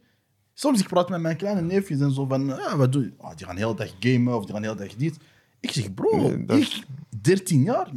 [0.53, 3.13] Soms ik praat met mijn kleine neefjes en zo van, ja, wat doe je?
[3.17, 5.17] Ah, die gaan de hele dag gamen of die gaan de hele dag dit.
[5.59, 6.83] Ik zeg, bro, Nee, dat- ik,
[7.21, 7.91] 13 jaar,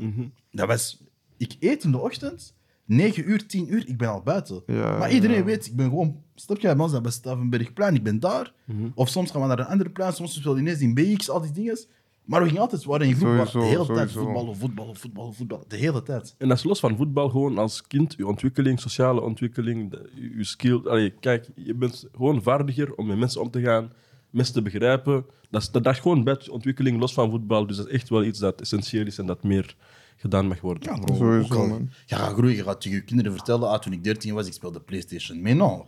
[0.51, 1.05] dat was,
[1.36, 4.62] ik eet in de ochtend, 9 uur, 10 uur, ik ben al buiten.
[4.66, 5.45] Ja, maar iedereen ja.
[5.45, 8.53] weet, ik ben gewoon, snap je, bij ons dat bij Stavenbergplein, ik ben daar.
[8.95, 11.41] Of soms gaan we naar een andere plein, soms spelen we ineens in BX, al
[11.41, 11.78] die dingen.
[12.24, 14.20] Maar we gingen altijd, we waren in groep, de Sowieso, hele tijd sowieso.
[14.22, 16.34] voetballen, voetballen, voetballen, voetballen, de hele tijd.
[16.38, 20.36] En dat is los van voetbal, gewoon als kind, je ontwikkeling, sociale ontwikkeling, de- je
[20.36, 20.80] je skill.
[20.84, 23.92] Allee, kijk, je bent gewoon vaardiger om met mensen om te gaan,
[24.30, 25.24] mensen te begrijpen.
[25.50, 27.66] Dat is, dat, dat is gewoon bij ontwikkeling, los van voetbal.
[27.66, 29.76] Dus dat is echt wel iets dat essentieel is en dat meer
[30.16, 30.92] gedaan mag worden.
[30.94, 31.90] Ja, bro, Sowieso, ook al- man.
[32.06, 34.52] Je gaat groeien, je gaat tegen je kinderen vertellen, ah, toen ik 13 was, ik
[34.52, 35.42] speelde Playstation.
[35.42, 35.82] Maar non.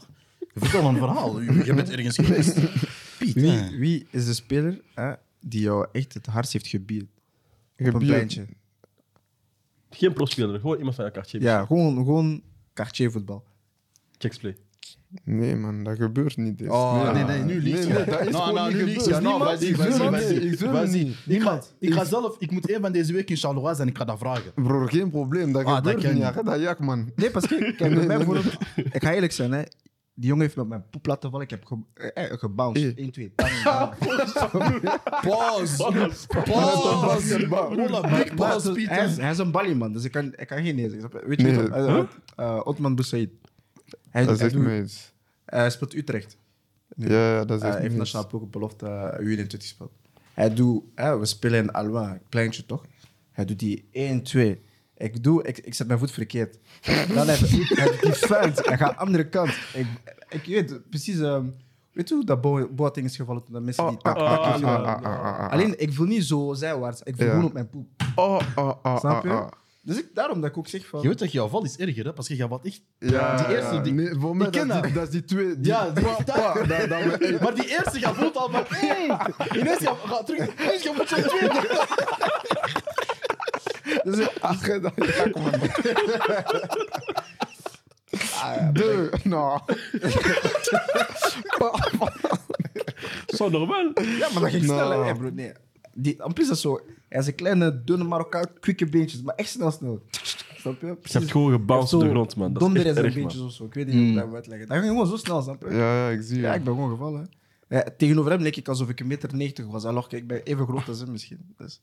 [0.55, 1.41] Vertel een verhaal.
[1.41, 2.55] Je je bent ergens geweest.
[3.18, 5.12] Piet, Wie, wie is de speler hè,
[5.43, 7.03] die jou echt het hardst heeft gebied?
[7.03, 7.09] Op
[7.76, 8.09] een Gebied.
[8.09, 8.47] pleintje.
[9.90, 11.40] Geen pro-speler, gewoon iemand van je kaartje.
[11.40, 13.45] Ja, gewoon, gewoon quartiervoetbal.
[14.18, 14.57] Checksplay.
[15.24, 16.61] Nee, man, dat gebeurt niet.
[16.61, 16.70] eens.
[16.70, 18.05] Oh, nee, nee, nu liegt nee, je.
[18.05, 19.22] dat is Nou, gewoon nou, niet nu liegt gebeurd.
[19.22, 21.05] Nou, Niemand- ik zweer niet, ik zweer Vas-y.
[21.05, 21.16] niet.
[21.26, 23.97] Ik ga, ik ga zelf, ik moet één van deze week in Charleroi zijn, ik
[23.97, 24.53] ga dat vragen.
[24.55, 26.22] Bro, geen probleem, dat Ah, dat gebeurt kan niet.
[26.22, 27.11] Arrête dat jak, man.
[27.16, 28.57] Nee, pas kijk, kijk bij mij bijvoorbeeld.
[28.93, 29.62] Ik ga eerlijk zijn, hè.
[30.15, 31.45] Die jongen heeft met mijn poep laten vallen.
[31.45, 32.97] Ik heb ge, eh, eh, gebounced.
[32.97, 33.05] Eh.
[33.05, 33.33] 1, 2.
[35.23, 35.77] Pause.
[36.45, 37.37] Pause.
[38.11, 39.93] Big pause, hij, is, hij is een ballie, man.
[39.93, 41.11] Dus ik kan, ik kan geen nee zeggen.
[41.29, 41.57] Weet je Nee.
[41.63, 41.69] niet?
[41.71, 42.03] Uh,
[42.41, 43.31] uh, Otman Boussaïd.
[44.11, 45.13] Hij, Dat hij, zegt doet- me iets.
[45.45, 46.37] hij speelt Utrecht.
[46.97, 48.87] Ja, ja, dat Eh, zegt Hij heeft nationale ploeg op belofte
[49.21, 49.93] uh, U21 gespeeld.
[50.35, 52.85] Hij doet, we spelen in Alouin, kleintje toch?
[53.31, 54.63] Hij doet die 1, 2.
[55.03, 56.59] Ik, doe, ik, ik zet mijn voet verkeerd.
[57.15, 58.67] Dan hij, hij doet die fout.
[58.67, 59.51] Hij gaat andere kant.
[59.75, 59.87] Ik,
[60.29, 61.19] ik weet precies.
[61.21, 61.45] ehm,
[61.93, 65.03] weet je hoe dat Bo- Boateng is gevallen toen dat Messi die Oh, tak ah,
[65.03, 65.49] ah.
[65.53, 67.03] Alleen, ik voel niet zo zijwaarts.
[67.03, 67.31] Ik voel Ja.
[67.33, 67.87] gewoon op mijn poep.
[68.15, 69.29] Oh, oh, oh, Snap je?
[69.31, 69.49] oh, oh.
[69.85, 71.01] Dus ik, daarom dat ik ook zeg van...
[71.03, 72.13] Je weet dat jouw val is erger, hè?
[72.13, 72.81] Que jij valt echt...
[72.99, 74.83] Ja, Die eerste, die- Nee, voor mij ik dat, dat.
[74.83, 75.47] die, dat is die twee.
[75.61, 78.65] Die, Ja, die- Pa, dat, dat, dat, Maar die eerste, je voelt al van...
[78.71, 79.19] mm,
[79.61, 80.61] Ineens, je gaat terug.
[80.61, 81.87] Ineens, je moet zo tweede.
[84.03, 85.51] Dus, Arrête dat jak, man.
[88.73, 89.61] De, nou.
[93.27, 93.91] Zo normaal.
[93.95, 94.87] ja, maar dat ging Nou.
[94.87, 95.31] snel, hè, bro.
[95.31, 95.53] Nee.
[95.95, 96.81] Die, en plus, dat is zo...
[97.09, 100.03] Hij is een kleine, dunne Marokkaan, kwikke beentjes, maar echt snel, snel.
[100.57, 100.87] Snap je?
[100.87, 102.53] Je hebt gewoon gebounced op de grond, man.
[102.53, 103.13] Dat is Donder erg, man.
[103.15, 103.65] beentjes of zo.
[103.65, 104.69] Ik weet niet hoe ik dat moet uitleggen.
[104.69, 105.71] Dat ging gewoon zo snel, snap je?
[105.75, 107.31] Ja, ja, ik zie Ja, ik ben gewoon gevallen.
[107.69, 109.85] Ja, tegenover hem leek ik alsof ik een meter 90 was.
[109.85, 111.55] Alors, ik ben even groot als hem misschien.
[111.57, 111.81] Dus.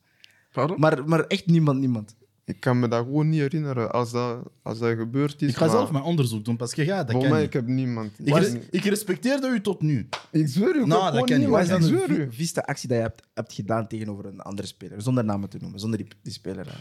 [0.52, 0.80] Pardon?
[0.80, 2.14] Maar, maar echt niemand, niemand.
[2.44, 5.48] Ik kan me dat gewoon niet herinneren als dat, als dat gebeurd is.
[5.48, 7.40] Ik ga maar zelf mijn onderzoek doen, dat Voor kan mij, niet.
[7.46, 8.10] ik heb niemand.
[8.18, 10.08] Ik, res- ik respecteerde u tot nu.
[10.30, 11.48] Ik zweer u, ik Nou, heb dat gewoon kan niet.
[11.48, 11.62] Wat niemand.
[11.82, 12.30] is Ik dan de zweer u.
[12.30, 15.02] vi- vieste actie dat je hebt, hebt gedaan tegenover een andere speler?
[15.02, 16.66] Zonder namen te noemen, zonder die, die speler.
[16.66, 16.78] hè.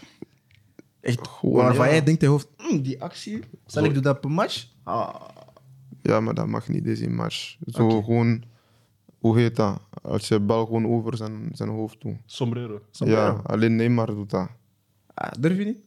[1.01, 1.91] Echt, Gewoon, waarvan ja.
[1.91, 4.67] jij denkt in je hoofd, "Hmm, die actie, zal ik doen dat op een match?
[4.83, 5.15] Ah,
[6.01, 7.57] Ja, maar dat mag niet deze match.
[7.67, 8.03] Zo Oké.
[8.05, 8.43] gewoon
[9.19, 9.79] hoe heet dat?
[10.01, 12.15] Als je bal gewoon over zijn, zijn hoofd doet.
[12.25, 12.81] Sombrero.
[12.91, 14.47] Ja, alleen Neymar doet dat.
[15.13, 15.79] Ah, durf je niet?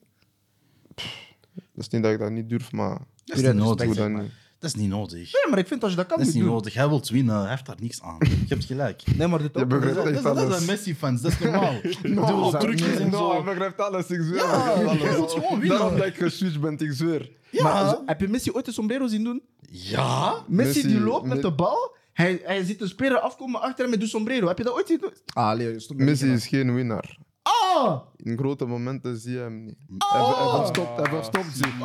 [1.55, 3.77] Dat is niet dat ik dat niet durf, maar Dat is niet nodig.
[3.77, 4.23] doe dat zeg maar.
[4.23, 4.31] niet.
[4.59, 5.13] Dat is niet nodig.
[5.33, 6.53] Nee, maar ik vind als je dat kan, Dat is niet doen.
[6.53, 6.75] nodig.
[6.75, 7.41] Hij wil winnen.
[7.41, 8.17] Hij heeft daar niks aan.
[8.21, 9.03] Je hebt gelijk.
[9.17, 9.69] Nee, maar dit ook.
[9.69, 11.75] begrijpt Dat, dat, dat zijn Messi-fans, dat is normaal.
[12.03, 13.33] Doe op trucjes en No, zo.
[13.33, 14.35] hij begrijpt alles, ik zweer.
[14.37, 15.33] Ja, hij wil alles.
[15.33, 15.79] gewoon winnen.
[15.79, 17.31] Daarom dat ik geswitcht ben, ik zweer.
[17.53, 17.89] Maar Ja.
[17.91, 19.43] zo- heb je Messi ooit een sombrero zien doen?
[19.71, 20.33] Ja?
[20.49, 21.97] Messi, Messi- die loopt met Me- de bal.
[22.13, 24.47] Hij, hij ziet een speler afkomen achter hem met de sombrero.
[24.47, 25.13] Heb je dat ooit zien doen?
[25.35, 27.19] Ah, met Messi is geen winnaar.
[27.43, 28.01] Ah!
[28.17, 29.77] In grote momenten zie je hem niet.
[29.99, 31.79] Hij, hij verstopt, hij verstopt zich.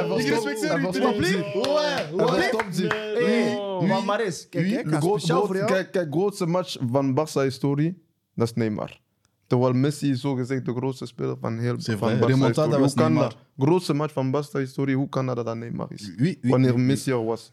[0.08, 1.54] verstopt- respecteer hij u, verstopt zich.
[1.54, 2.94] Ouais, Hij verstopt zich.
[2.94, 3.88] Hey, Oh.
[3.88, 5.72] maar Maris, kijk, kijk, De ga groot- speciaal groot- voor jou.
[5.72, 8.02] Kijk, kijk, grootste match van Barça-historie,
[8.36, 9.00] dat is Neymar.
[9.48, 13.36] Terwijl Messi is zogezegd de grootste speler van heel van was Hoe kan dat?
[13.58, 16.12] Grootste match van Barça-historie, hoe kan dat dat dat Neymar is?
[16.42, 17.52] Wanneer Messi er was.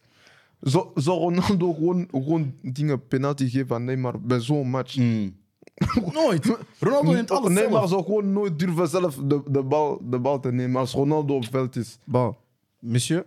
[0.61, 4.97] Zou zou Ronaldo gewoon, gewoon dingen penalty geven aan Neymar bij zo'n match?
[4.97, 5.37] Mm.
[6.13, 6.57] Nooit.
[6.79, 7.91] Ronaldo neemt alles Neymar zelf.
[7.91, 11.45] zou gewoon nooit durven zelf de, de, bal, de bal te nemen als Ronaldo op
[11.51, 11.99] veld is.
[12.05, 12.37] Bon,
[12.79, 13.25] monsieur.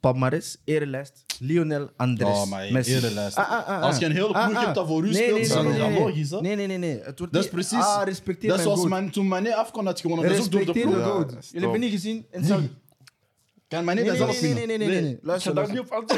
[0.00, 1.24] Palmares, erelijst.
[1.38, 2.28] Lionel Andres.
[2.28, 2.94] Oh, maar Messi.
[2.94, 3.36] erelijst.
[3.36, 3.82] Ah, ah, ah, ah.
[3.82, 5.72] Als je een hele ploeg hebt dat voor u nee, speelt, nee, is nee, dat
[5.72, 5.98] nee, wel nee.
[5.98, 6.40] logisch, hè?
[6.40, 6.78] Nee, nee, nee.
[6.78, 7.00] nee.
[7.02, 7.86] Het wordt Dat is niet- precies.
[7.86, 10.28] Ah, respecteer Dat is mijn zoals man, toen Mané afkwam had gewonnen.
[10.28, 11.30] Dat is ook door de Respecteer ploeg.
[11.40, 12.26] Jullie hebben niet gezien?
[12.30, 12.44] En
[13.68, 15.12] Kan Mané Nee, dat nee, nee, nee, nee, nee, nee, nee.
[15.12, 15.98] Ik Luister, ga daar niet luister.
[15.98, 16.10] op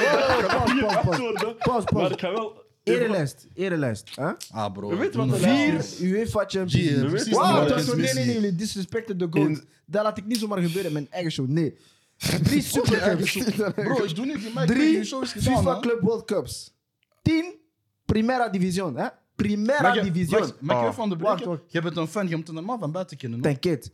[1.04, 1.46] antwoorden.
[1.46, 1.84] Niet Pas, pas.
[1.84, 2.66] Pas, Maar ik ga wel...
[2.82, 4.10] Erelijst, erelijst.
[4.16, 4.30] Huh?
[4.50, 4.88] Ah, bro.
[4.88, 5.46] We weten wat de.
[5.48, 7.04] Vier UEFA Champions League.
[7.08, 9.46] precies Wow, hetzelfde dat als is zo- nee, nee, nee, jullie disrespecten de goat.
[9.48, 11.48] In- Dat laat ik niet zomaar gebeuren in mijn eigen show.
[11.48, 11.76] Nee.
[12.42, 13.32] Drie supercups.
[13.74, 14.66] Bro, ik doe niet die.
[14.66, 15.80] Drie Die show is gedaan, FIFA?
[15.80, 16.74] Club World Cups.
[17.22, 17.54] Tien
[18.04, 18.96] Primera Division.
[18.96, 19.06] Hè?
[19.36, 20.40] Primera Division.
[20.40, 20.76] Mag ik Ah.
[20.76, 21.46] even Wacht, onderbreken?
[21.48, 21.60] wacht.
[21.66, 23.38] Je bent een fan, je moet er normaal van buiten kennen.
[23.44, 23.48] hoor.
[23.52, 23.90] T'inquiète.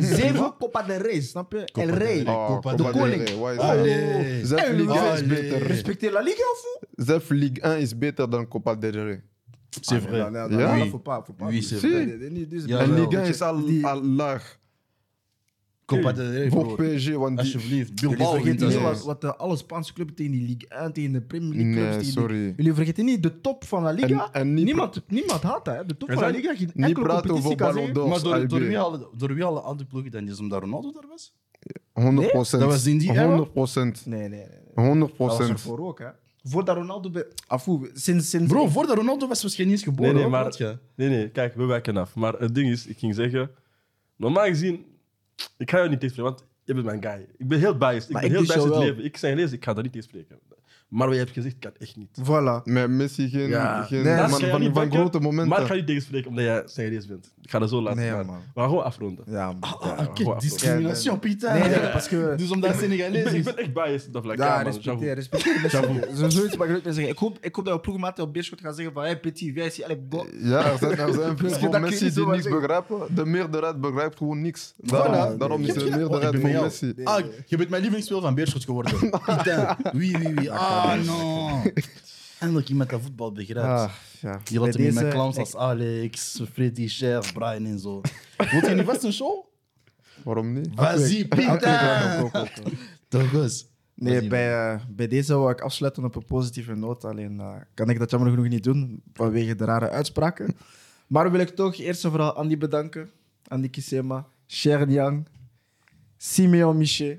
[0.00, 1.58] Zeven Copa del Rey, snap je?
[1.58, 2.22] El del Rey.
[2.22, 2.34] Rey.
[2.34, 3.28] Oh, Copa Copa del del Koning.
[3.28, 4.38] Rey, waar is Allee.
[4.38, 4.46] dat?
[4.48, 5.28] Zelf Hey, Ligue 1 is Allee.
[5.42, 5.66] beter.
[5.66, 7.04] Respecteer La Liga of hoe?
[7.04, 9.22] Zelf Ligue 1 is beter dan Copa del Rey.
[9.80, 10.20] C'est vrai.
[10.20, 10.72] Ah, nee, nee, Ja?
[10.74, 10.88] nee, Oui.
[10.90, 11.48] faut pas, faut pas.
[11.48, 11.86] Oui, c'est Si.
[11.88, 13.00] Nee, nee, nee, niet dus- Ja, En wel.
[13.00, 14.58] Ligue 1 is al, Die- al laag.
[15.86, 16.82] Copa del Rey, Voor.
[16.82, 17.38] PSG, want die...
[17.38, 18.00] Alsjeblieft.
[18.00, 20.92] Jullie Bilbao wint vergeten niet wat, wat de alle Spaanse clubs tegen die Ligue 1,
[20.92, 21.80] tegen de Premier League clubs.
[21.88, 22.54] Nee, tegen die- sorry.
[22.56, 24.28] Jullie vergeten niet de top van La Liga.
[24.32, 25.76] En- en niet niemand, niemand haat dat.
[25.76, 25.86] Hè.
[25.86, 26.54] De top Er van La zijn- Liga.
[26.56, 27.94] Geen Niet enkele praten competitie over kan Ballon zeggen.
[27.94, 28.08] d'Or.
[28.08, 30.28] Maar door, door, wie hadden, door wie hadden al die ploegen dan?
[30.28, 31.32] Is omdat Ronaldo daar was?
[31.92, 32.62] 100 procent.
[32.62, 33.26] Dat was in die era?
[33.26, 34.06] 100 procent.
[34.06, 34.38] Nee, nee, nee.
[34.74, 34.84] nee.
[34.84, 35.58] 100 Dat was procent.
[35.58, 35.98] ervoor ook.
[35.98, 36.06] Hè.
[36.42, 37.10] Voordat Ronaldo...
[37.10, 37.24] Bij...
[37.46, 38.30] Afoe, sinds...
[38.30, 40.02] sinds Bro, voordat Ronaldo was, was geen eens geboren.
[40.04, 40.78] Nee, nee, hoor, maar, weet je.
[40.94, 42.14] nee, nee, kijk, we wijken af.
[42.14, 43.50] Maar het ding is, ik ging zeggen,
[44.16, 44.84] normaal gezien,
[45.56, 47.28] ik ga jou niet tegenspreken, want je bent mijn guy.
[47.36, 48.04] Ik ben heel biased.
[48.04, 49.04] Ik Maar ben ik heel biased in het leven.
[49.04, 50.38] Ik zeg lezen, ik ga daar niet tegenspreken.
[50.94, 52.08] Maar wat je hebt gezegd, kan echt niet.
[52.22, 52.62] Voilà.
[52.64, 53.82] Met Messi geen, Ja.
[53.82, 55.48] geen Nee, van, Dat ga je van, niet van grote momenten.
[55.48, 57.32] Maar ik ga niet tegenspreken omdat jij serieus bent.
[57.42, 58.26] Ik ga dat zo laten Nee, gaan.
[58.26, 58.36] man.
[58.54, 59.24] We gaan gewoon afronden.
[59.28, 59.56] Ja, man.
[59.60, 60.38] Ah, Ja, ah, gewoon kijk, afronden.
[60.48, 61.60] discrimination, putain.
[61.60, 63.44] Nee, nee, parce que- Dus omdat Ik Senegalees ben, ik is.
[63.44, 64.36] ben echt biased dat vlak.
[64.36, 65.70] Ja, Ja, man, respecteer, respecteer.
[66.16, 67.08] Zo, zoiets mag ik niet zeggen.
[67.12, 69.70] Ik hoop, ik hoop dat je ploegmaten op Beerschot gaan zeggen van hey, Petit, wij
[69.70, 70.26] zien, bo.
[70.40, 72.98] Ja, er zijn, er zijn veel je Messi die niks begrijpen.
[73.14, 74.74] De meerderheid begrijpt gewoon niks.
[74.76, 75.38] Daarom, Voilà.
[75.38, 75.70] daarom is.
[75.70, 76.62] Oh, ik meerderheid voor.
[76.62, 76.94] Messi.
[77.04, 78.98] Ah, je bent mijn lievelingsspeler van Beerschot geworden.
[79.10, 79.76] Putain.
[79.92, 80.48] Oui, oui, oui.
[80.48, 81.72] Ah, non.
[82.38, 83.68] Eindelijk iemand dat voetbal begrijpt.
[83.68, 84.40] Ah, ja.
[84.44, 88.00] Je laat hem met clowns als Alex, Freddy, Cher, Brian en zo.
[88.50, 89.44] Wilt je niet vast een show?
[90.24, 90.68] Waarom niet?
[90.74, 91.28] Vas-y.
[93.08, 93.66] Toch eens.
[93.94, 97.04] Nee, bij, eh, bij deze wil ik afsluiten op een positieve noot.
[97.04, 100.56] Alleen eh, kan ik dat jammer genoeg niet doen, vanwege de rare uitspraken.
[101.06, 103.10] Maar wil ik toch eerst en vooral Andy bedanken.
[103.48, 105.26] Andy Kisema, Sharon Yang,
[106.16, 107.18] Simeon Miché.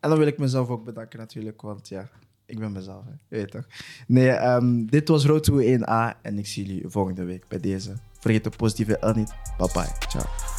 [0.00, 2.08] En dan wil ik mezelf ook bedanken natuurlijk, want ja,
[2.50, 3.04] ik ben mezelf.
[3.04, 3.10] Hè.
[3.10, 3.66] Je weet toch?
[4.06, 7.92] Nee, ehm, dit was Road to 1A en ik zie jullie volgende week bij deze.
[8.18, 9.32] Vergeet de positieve L niet.
[9.58, 10.08] Bye bye.
[10.08, 10.49] Ciao.